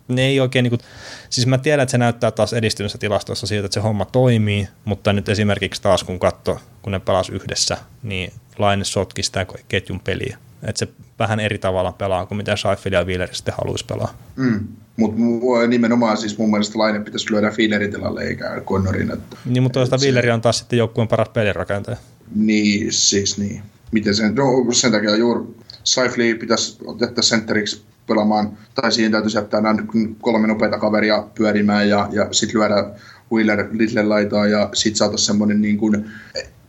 Ne 0.07 0.21
ei 0.21 0.39
oikein, 0.39 0.63
niin 0.63 0.69
kuin, 0.69 0.81
siis 1.29 1.47
mä 1.47 1.57
tiedän, 1.57 1.83
että 1.83 1.91
se 1.91 1.97
näyttää 1.97 2.31
taas 2.31 2.53
edistyneessä 2.53 2.97
tilastossa 2.97 3.47
siitä, 3.47 3.65
että 3.65 3.73
se 3.73 3.79
homma 3.79 4.05
toimii, 4.05 4.67
mutta 4.85 5.13
nyt 5.13 5.29
esimerkiksi 5.29 5.81
taas 5.81 6.03
kun 6.03 6.19
katso, 6.19 6.59
kun 6.81 6.91
ne 6.91 6.99
pelas 6.99 7.29
yhdessä, 7.29 7.77
niin 8.03 8.33
Laine 8.57 8.83
sotki 8.83 9.23
sitä 9.23 9.45
ketjun 9.67 9.99
peliä. 9.99 10.37
Että 10.63 10.79
se 10.79 10.87
vähän 11.19 11.39
eri 11.39 11.57
tavalla 11.57 11.91
pelaa 11.91 12.25
kuin 12.25 12.37
mitä 12.37 12.55
Scheifele 12.55 12.95
ja 12.95 13.03
Wheeler 13.03 13.35
sitten 13.35 13.53
haluaisi 13.57 13.85
pelaa. 13.85 14.13
Mm. 14.35 14.67
Mutta 14.97 15.67
nimenomaan 15.67 16.17
siis 16.17 16.37
mun 16.37 16.51
mielestä 16.51 16.79
Laine 16.79 16.99
pitäisi 16.99 17.31
lyödä 17.31 17.51
Fielerin 17.51 17.91
tilalle 17.91 18.23
eikä 18.23 18.61
Connorin. 18.65 19.11
Että, 19.11 19.37
niin, 19.45 19.63
mutta 19.63 19.79
toista 19.79 19.97
Wheeleri 20.01 20.31
on 20.31 20.41
taas 20.41 20.57
sitten 20.57 20.79
joukkueen 20.79 21.07
paras 21.07 21.29
pelirakentaja. 21.29 21.97
Niin, 22.35 22.93
siis 22.93 23.37
niin. 23.37 23.61
Miten 23.91 24.15
sen, 24.15 24.35
no, 24.35 24.71
sen 24.71 24.91
takia 24.91 25.15
juuri 25.15 25.43
Saifli 25.83 26.35
pitäisi 26.35 26.77
jättää 27.01 27.21
sentteriksi 27.21 27.81
pelaamaan, 28.07 28.57
tai 28.75 28.91
siihen 28.91 29.11
täytyisi 29.11 29.37
jättää 29.37 29.61
nämä 29.61 29.83
kolme 30.21 30.47
nopeita 30.47 30.77
kaveria 30.77 31.27
pyörimään 31.35 31.89
ja, 31.89 32.09
ja 32.11 32.27
sitten 32.31 32.61
lyödä 32.61 32.85
Wheeler 33.31 33.67
Little 33.71 34.03
laitaa 34.03 34.47
ja 34.47 34.69
sitten 34.73 34.97
saataisiin 34.97 35.27
semmoinen 35.27 35.61
niin 35.61 35.77
kuin 35.77 36.11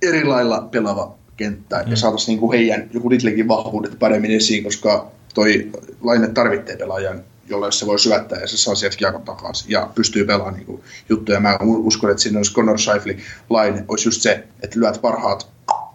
eri 0.03 0.25
lailla 0.25 0.69
pelaava 0.71 1.15
kenttä 1.41 1.83
mm. 1.83 1.91
ja 1.91 1.97
saataisiin 1.97 2.33
niin 2.33 2.41
kuin 2.41 2.59
heidän 2.59 2.91
joku 2.95 3.11
Littlekin 3.11 3.49
vahvuudet 3.49 3.99
paremmin 3.99 4.31
esiin, 4.31 4.65
koska 4.65 5.11
toi 5.35 5.71
Laine 6.03 6.29
tarvitsee 6.29 6.77
pelaajan, 6.77 7.23
jolle 7.49 7.73
se 7.73 7.87
voi 7.87 7.99
syöttää 7.99 8.41
ja 8.41 8.49
se 8.49 8.57
saa 8.57 8.75
sieltä 8.75 8.97
kiekon 8.97 9.23
takaisin 9.23 9.71
ja 9.71 9.91
pystyy 9.95 10.25
pelaamaan 10.25 10.55
niin 10.55 10.67
kuin 10.67 10.83
juttuja. 11.09 11.41
Mä 11.41 11.59
uskon, 11.61 12.11
että 12.11 12.23
siinä 12.23 12.39
olisi 12.39 12.55
Connor 12.55 12.79
Shifley 12.79 13.19
Laine 13.51 13.85
olisi 13.89 14.09
just 14.09 14.23
se, 14.23 14.45
että 14.63 14.81
lyöt 14.81 15.01
parhaat 15.03 15.49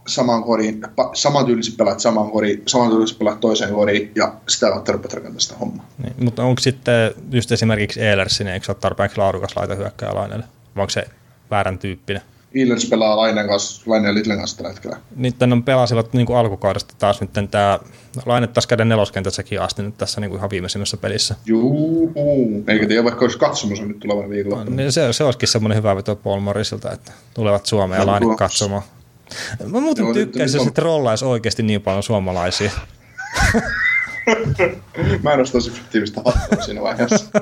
saman 0.08 0.44
koriin, 0.44 0.82
samantyyliset 1.14 1.78
pelaat 1.78 2.00
saman 2.00 2.32
koriin, 2.32 2.64
samantyyliset 2.66 3.20
pelaat 3.20 3.40
toiseen 3.40 3.74
koriin 3.74 4.12
ja 4.16 4.34
sitä 4.48 4.70
kautta 4.70 4.92
rupeat 4.92 5.14
rakentamaan 5.14 5.40
sitä 5.40 5.56
hommaa. 5.60 5.86
Niin, 6.04 6.14
mutta 6.20 6.44
onko 6.44 6.62
sitten 6.62 7.12
just 7.32 7.52
esimerkiksi 7.52 8.02
Eilersin, 8.02 8.48
eikö 8.48 8.66
se 8.66 8.72
ole 8.72 8.78
tarpeeksi 8.82 9.18
laadukas 9.18 9.56
laita 9.56 9.76
hyökkää 9.76 10.16
Lainelle? 10.16 10.46
Vai 10.76 10.82
onko 10.82 10.90
se 10.90 11.06
väärän 11.52 11.80
tyyppinen? 11.80 12.22
Eilers 12.56 12.86
pelaa 12.86 13.18
Lainen 13.18 13.48
kanssa, 13.48 13.84
Lainen 13.86 14.08
ja 14.08 14.14
Littlen 14.14 14.38
kanssa 14.38 14.58
tällä 14.58 14.70
hetkellä. 14.70 14.98
Nyt 15.16 15.42
on 15.42 15.64
pelasivat 15.64 16.14
niin 16.14 16.26
kuin 16.26 16.38
alkukaudesta 16.38 16.96
taas 17.00 17.22
nyt 17.22 17.32
tämä 17.52 17.80
Laine 18.26 18.48
taas 18.48 18.68
käden 18.68 18.90
neloskentässäkin 18.90 19.62
asti 19.62 19.84
nyt 19.84 19.98
tässä 19.98 20.22
niin 20.22 20.30
kuin 20.30 20.38
ihan 20.38 20.50
viimeisimmässä 20.50 20.98
pelissä. 20.98 21.36
Juu, 21.46 22.14
eikä 22.68 22.88
tiedä 22.88 23.04
vaikka 23.04 23.26
olisi 23.26 23.38
katsomus 23.38 23.80
on 23.80 23.88
nyt 23.88 24.00
tulevana 24.00 24.30
viikolla. 24.30 24.64
No, 24.64 24.76
niin 24.76 24.92
se, 24.92 25.14
se 25.14 25.24
olisikin 25.24 25.50
semmoinen 25.50 25.78
hyvä 25.78 25.96
veto 25.96 26.16
Paul 26.16 26.40
Morrisilta, 26.40 26.92
että 26.92 27.12
tulevat 27.34 27.66
Suomeen 27.66 28.00
ja 28.00 28.06
Laine 28.06 28.36
katsomaan. 28.36 28.84
Mä 29.68 29.80
muuten 29.80 30.14
tykkäisin, 30.14 30.58
jos 30.58 30.66
se 30.66 30.72
trollaisi 30.72 31.26
oikeasti 31.26 31.64
niin 31.64 31.82
paljon 31.82 32.04
suomalaisia. 32.04 32.72
Mä 35.24 35.34
en 35.34 35.40
olisi 35.40 35.72
fiktiivistä 35.72 36.22
hattua 36.26 36.64
siinä 36.64 36.82
vaiheessa. 36.82 37.26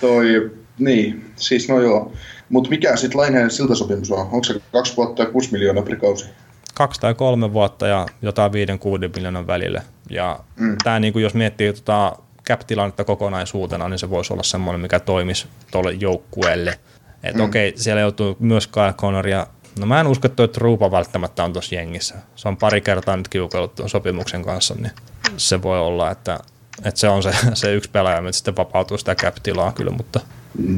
Toi, 0.00 0.50
niin, 0.78 1.30
siis 1.36 1.68
no 1.68 1.80
joo. 1.80 2.12
Mutta 2.48 2.70
mikä 2.70 2.96
sitten 2.96 3.20
Laineen 3.20 3.50
siltasopimus 3.50 4.10
on? 4.10 4.20
Onko 4.20 4.44
se 4.44 4.60
kaksi 4.72 4.96
vuotta 4.96 5.22
ja 5.22 5.30
kuusi 5.30 5.52
miljoonaa 5.52 5.82
per 5.82 5.96
kausi? 5.96 6.26
Kaksi 6.74 7.00
tai 7.00 7.14
kolme 7.14 7.52
vuotta 7.52 7.86
ja 7.86 8.06
jotain 8.22 8.52
viiden 8.52 8.78
kuuden 8.78 9.10
miljoonan 9.16 9.46
välille. 9.46 9.82
Ja 10.10 10.40
mm. 10.56 10.76
tämä, 10.84 11.00
niin 11.00 11.20
jos 11.20 11.34
miettii 11.34 11.72
tota 11.72 12.16
cap-tilannetta 12.48 13.04
kokonaisuutena, 13.04 13.88
niin 13.88 13.98
se 13.98 14.10
voisi 14.10 14.32
olla 14.32 14.42
semmoinen, 14.42 14.80
mikä 14.80 15.00
toimisi 15.00 15.46
tuolle 15.70 15.92
joukkueelle. 15.92 16.78
Että 17.22 17.38
mm. 17.38 17.44
okei, 17.44 17.68
okay, 17.68 17.82
siellä 17.82 18.00
joutuu 18.00 18.36
myös 18.40 18.66
Kyle 18.66 18.92
Connor 18.92 19.28
ja 19.28 19.46
No 19.78 19.86
mä 19.86 20.00
en 20.00 20.06
usko, 20.06 20.26
että 20.26 20.36
tuo 20.36 20.46
Truupa 20.46 20.90
välttämättä 20.90 21.44
on 21.44 21.52
tuossa 21.52 21.74
jengissä. 21.74 22.14
Se 22.36 22.48
on 22.48 22.56
pari 22.56 22.80
kertaa 22.80 23.16
nyt 23.16 23.28
kiukellut 23.28 23.74
tuon 23.74 23.88
sopimuksen 23.88 24.44
kanssa, 24.44 24.74
niin 24.74 24.92
se 25.36 25.62
voi 25.62 25.80
olla, 25.80 26.10
että, 26.10 26.38
että 26.84 27.00
se 27.00 27.08
on 27.08 27.22
se, 27.22 27.32
se 27.54 27.74
yksi 27.74 27.90
pelaaja, 27.90 28.18
että 28.18 28.32
sitten 28.32 28.56
vapautuu 28.56 28.98
sitä 28.98 29.14
cap-tilaa 29.14 29.72
kyllä, 29.72 29.90
mutta... 29.90 30.20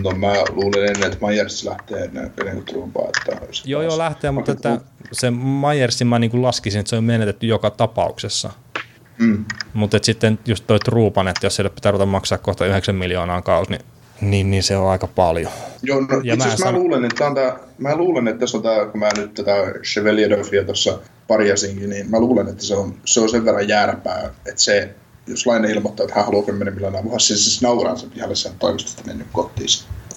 No 0.03 0.11
mä 0.11 0.33
luulen 0.51 0.89
ennen, 0.89 1.13
että 1.13 1.27
Myers 1.27 1.65
lähtee 1.65 2.05
ennen, 2.05 2.33
ennen 2.41 2.65
Truupaa. 2.65 3.05
Että 3.05 3.47
joo, 3.65 3.83
joo, 3.83 3.99
lähtee, 3.99 4.31
mutta 4.31 4.53
että 4.53 4.81
se 5.13 5.31
Myersin 5.31 6.07
mä 6.07 6.19
niin 6.19 6.31
kuin 6.31 6.43
laskisin, 6.43 6.81
että 6.81 6.91
se 6.91 6.97
on 6.97 7.05
menetetty 7.05 7.47
joka 7.47 7.71
tapauksessa. 7.71 8.51
Mm. 9.19 9.45
Mutta 9.75 9.99
sitten 10.03 10.39
just 10.47 10.65
toi 10.67 10.79
Truupan, 10.79 11.29
että 11.29 11.47
jos 11.47 11.57
sille 11.57 11.71
pitää 11.71 11.93
ruveta 11.93 12.07
maksaa 12.07 12.39
kohta 12.39 12.67
9 12.67 12.95
miljoonaa 12.95 13.43
kausi, 13.43 13.71
niin 13.71 13.81
niin, 14.21 14.51
niin 14.51 14.63
se 14.63 14.77
on 14.77 14.91
aika 14.91 15.07
paljon. 15.07 15.53
Joo, 15.83 16.01
no, 16.01 16.21
ja 16.25 16.35
itse 16.35 16.47
asiassa 16.47 16.65
mä, 16.65 16.71
san... 16.71 16.81
luulen, 16.81 17.05
että 17.05 17.27
on 17.27 17.35
tää, 17.35 17.57
mä 17.79 17.97
luulen, 17.97 18.29
että 18.29 18.41
tässä 18.41 18.57
on 18.57 18.63
tämä, 18.63 18.87
kun 18.87 19.01
mä 19.01 19.09
nyt 19.17 19.35
tätä 19.35 19.53
Cheveliedoffia 19.83 20.65
tuossa 20.65 20.99
parjasinkin, 21.29 21.91
niin 21.91 22.11
mä 22.11 22.21
luulen, 22.21 22.49
että 22.49 22.65
se 22.65 22.77
on, 22.77 22.95
se 23.05 23.21
on 23.21 23.29
sen 23.29 23.45
verran 23.45 23.69
jääräpää, 23.69 24.31
että 24.47 24.63
se, 24.63 24.95
jos 25.27 25.47
Laine 25.47 25.71
ilmoittaa, 25.71 26.05
että 26.05 26.17
hän 26.17 26.25
haluaa 26.25 26.45
10 26.45 26.75
miljoonaa 26.75 27.05
vuosi, 27.05 27.27
siis 27.27 27.59
se 27.59 27.67
nauraa 27.67 27.97
sen 27.97 28.11
pihalle 28.11 28.37
sen 28.37 28.53
toimistosta 28.59 29.03
mennyt 29.07 29.27
kotiin. 29.33 29.69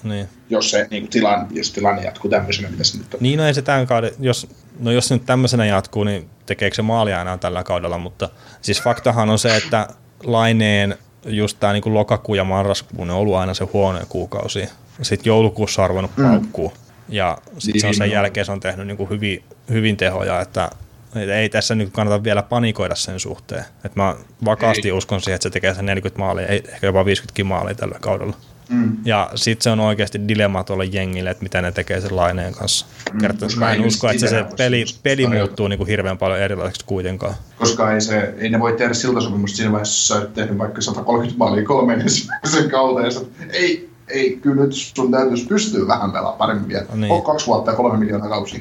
Niin. 0.02 0.28
Jos 0.50 0.70
se 0.70 0.88
niin 0.90 1.08
tilanne, 1.08 1.46
jos 1.50 1.72
tilanne 1.72 2.02
jatkuu 2.02 2.30
tämmöisenä, 2.30 2.70
mitä 2.70 2.84
se 2.84 2.98
nyt 2.98 3.14
on. 3.14 3.20
Niin, 3.22 3.38
no 3.38 3.46
ei 3.46 3.54
se 3.54 3.62
tämän 3.62 3.86
kauden, 3.86 4.10
jos, 4.18 4.46
no 4.78 4.90
jos 4.90 5.08
se 5.08 5.14
nyt 5.14 5.26
tämmöisenä 5.26 5.66
jatkuu, 5.66 6.04
niin 6.04 6.30
tekeekö 6.46 6.76
se 6.76 6.82
maalia 6.82 7.20
enää 7.20 7.38
tällä 7.38 7.64
kaudella, 7.64 7.98
mutta 7.98 8.28
siis 8.60 8.82
faktahan 8.82 9.30
on 9.30 9.38
se, 9.38 9.56
että 9.56 9.88
Laineen 10.24 10.98
just 11.26 11.60
tämä 11.60 11.72
niin 11.72 11.94
lokakuu 11.94 12.34
ja 12.34 12.44
marraskuu, 12.44 13.04
ne 13.04 13.12
on 13.12 13.18
ollut 13.18 13.34
aina 13.34 13.54
se 13.54 13.64
huonoja 13.64 14.06
kuukausi. 14.08 14.68
Sitten 15.02 15.30
joulukuussa 15.30 15.82
on 15.82 15.88
ruvennut 15.88 16.16
mm. 16.16 16.24
paukkuu. 16.24 16.72
Ja 17.08 17.38
sitten 17.58 17.80
se 17.80 17.86
on 17.86 17.94
sen 17.94 18.04
niin. 18.04 18.14
jälkeen 18.14 18.46
se 18.46 18.52
on 18.52 18.60
tehnyt 18.60 18.86
niin 18.86 18.96
kuin 18.96 19.10
hyvin, 19.10 19.44
hyvin 19.70 19.96
tehoja, 19.96 20.40
että 20.40 20.70
ei 21.16 21.48
tässä 21.48 21.74
nyt 21.74 21.92
kannata 21.92 22.24
vielä 22.24 22.42
panikoida 22.42 22.94
sen 22.94 23.20
suhteen. 23.20 23.64
Että 23.84 24.00
mä 24.00 24.16
vakaasti 24.44 24.88
ei. 24.88 24.92
uskon 24.92 25.20
siihen, 25.20 25.34
että 25.34 25.42
se 25.42 25.50
tekee 25.50 25.74
sen 25.74 25.86
40 25.86 26.18
maalia, 26.18 26.46
ehkä 26.46 26.86
jopa 26.86 27.04
50 27.04 27.44
maalia 27.44 27.74
tällä 27.74 27.98
kaudella. 28.00 28.36
Mm. 28.68 28.96
Ja 29.04 29.30
sitten 29.34 29.64
se 29.64 29.70
on 29.70 29.80
oikeasti 29.80 30.28
dilemma 30.28 30.64
tuolle 30.64 30.84
jengille, 30.84 31.30
että 31.30 31.42
mitä 31.42 31.62
ne 31.62 31.72
tekee 31.72 32.00
sen 32.00 32.16
laineen 32.16 32.54
kanssa. 32.54 32.86
Mm, 33.12 33.58
mä 33.58 33.72
en 33.72 33.86
usko, 33.86 34.10
että 34.10 34.28
se 34.28 34.44
peli, 34.56 34.84
peli 35.02 35.26
muuttuu 35.26 35.68
niin 35.68 35.78
kuin 35.78 35.88
hirveän 35.88 36.18
paljon 36.18 36.40
erilaiseksi 36.40 36.84
kuitenkaan. 36.86 37.34
Koska 37.58 37.92
ei, 37.92 38.00
se, 38.00 38.34
ei 38.38 38.48
ne 38.50 38.60
voi 38.60 38.72
tehdä 38.72 38.94
siltasopimusta 38.94 39.56
siinä 39.56 39.72
vaiheessa, 39.72 40.14
jos 40.14 40.22
sä 40.24 40.30
tehnyt 40.34 40.58
vaikka 40.58 40.80
130 40.80 41.38
maalia 41.38 41.64
kolmen 41.64 42.04
sen 42.44 42.70
kautta, 42.70 43.00
ja 43.00 43.10
ei, 43.50 43.90
ei, 44.08 44.38
kyllä 44.42 44.64
nyt 44.64 44.72
sun 44.74 45.10
täytyisi 45.10 45.46
pystyä 45.46 45.88
vähän 45.88 46.12
pelaamaan 46.12 46.38
paremmin 46.38 46.68
vielä. 46.68 46.86
No 46.90 46.96
niin. 46.96 47.12
On 47.12 47.22
kaksi 47.22 47.46
vuotta 47.46 47.70
ja 47.70 47.76
kolme 47.76 47.98
miljoonaa 47.98 48.28
kausia. 48.28 48.60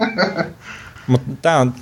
Mutta 1.06 1.30
tämä 1.42 1.58
on, 1.58 1.74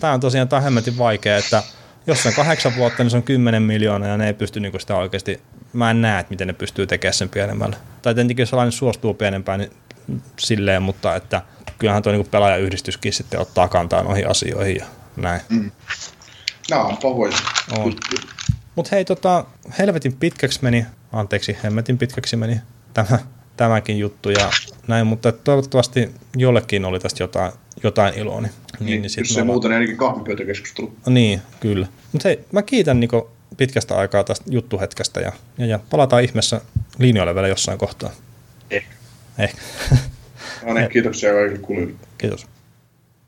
tää 0.00 0.12
on 0.12 0.20
tosiaan 0.20 0.48
tämä 0.48 0.62
hemmetin 0.62 0.98
vaikea, 0.98 1.36
että 1.36 1.62
jos 2.06 2.26
on 2.26 2.32
kahdeksan 2.32 2.76
vuotta, 2.76 3.02
niin 3.02 3.10
se 3.10 3.16
on 3.16 3.22
kymmenen 3.22 3.62
miljoonaa 3.62 4.08
ja 4.08 4.16
ne 4.16 4.26
ei 4.26 4.34
pysty 4.34 4.60
niinku 4.60 4.78
sitä 4.78 4.96
oikeasti 4.96 5.42
mä 5.76 5.90
en 5.90 6.02
näe, 6.02 6.20
että 6.20 6.30
miten 6.30 6.46
ne 6.46 6.52
pystyy 6.52 6.86
tekemään 6.86 7.14
sen 7.14 7.28
pienemmällä. 7.28 7.76
Tai 8.02 8.14
tietenkin 8.14 8.42
jos 8.42 8.50
sellainen 8.50 8.72
suostuu 8.72 9.14
pienempään, 9.14 9.60
niin 9.60 9.72
silleen, 10.38 10.82
mutta 10.82 11.16
että 11.16 11.42
kyllähän 11.78 12.02
tuo 12.02 12.12
niin 12.12 12.26
pelaajayhdistyskin 12.26 13.12
sitten 13.12 13.40
ottaa 13.40 13.68
kantaa 13.68 14.02
noihin 14.02 14.30
asioihin 14.30 14.76
ja 14.76 14.86
näin. 15.16 15.40
Mm. 15.48 15.70
No, 16.70 16.98
pahoin. 17.02 17.32
Mutta 18.74 18.88
hei, 18.92 19.04
tota, 19.04 19.44
helvetin 19.78 20.12
pitkäksi 20.12 20.58
meni, 20.62 20.86
anteeksi, 21.12 21.56
helvetin 21.62 21.98
pitkäksi 21.98 22.36
meni 22.36 22.60
tämä, 22.94 23.18
tämäkin 23.56 23.98
juttu 23.98 24.30
ja 24.30 24.50
näin, 24.88 25.06
mutta 25.06 25.32
toivottavasti 25.32 26.10
jollekin 26.36 26.84
oli 26.84 27.00
tästä 27.00 27.22
jotain, 27.22 27.52
jotain 27.82 28.14
iloa. 28.14 28.40
Niin, 28.40 28.52
niin, 28.80 29.02
niin 29.02 29.10
jos 29.18 29.28
se 29.28 29.44
muuten 29.44 29.72
ainakin 29.72 29.96
kahvipöytäkeskustelu. 29.96 30.92
Niin, 31.08 31.40
kyllä. 31.60 31.86
Mutta 32.12 32.28
hei, 32.28 32.40
mä 32.52 32.62
kiitän 32.62 33.00
Niko 33.00 33.32
pitkästä 33.56 33.96
aikaa 33.96 34.24
tästä 34.24 34.44
juttuhetkestä 34.50 35.20
ja, 35.20 35.32
ja, 35.58 35.66
ja 35.66 35.80
palataan 35.90 36.24
ihmeessä 36.24 36.60
linjoille 36.98 37.34
vielä 37.34 37.48
jossain 37.48 37.78
kohtaa. 37.78 38.10
Ehkä. 38.70 38.94
Ehkä. 39.38 39.60
No 40.66 40.74
niin, 40.74 40.90
kiitoksia 40.92 41.32
kaikille 41.32 41.58
kuulijoille. 41.58 41.98
Kiitos. 42.18 42.46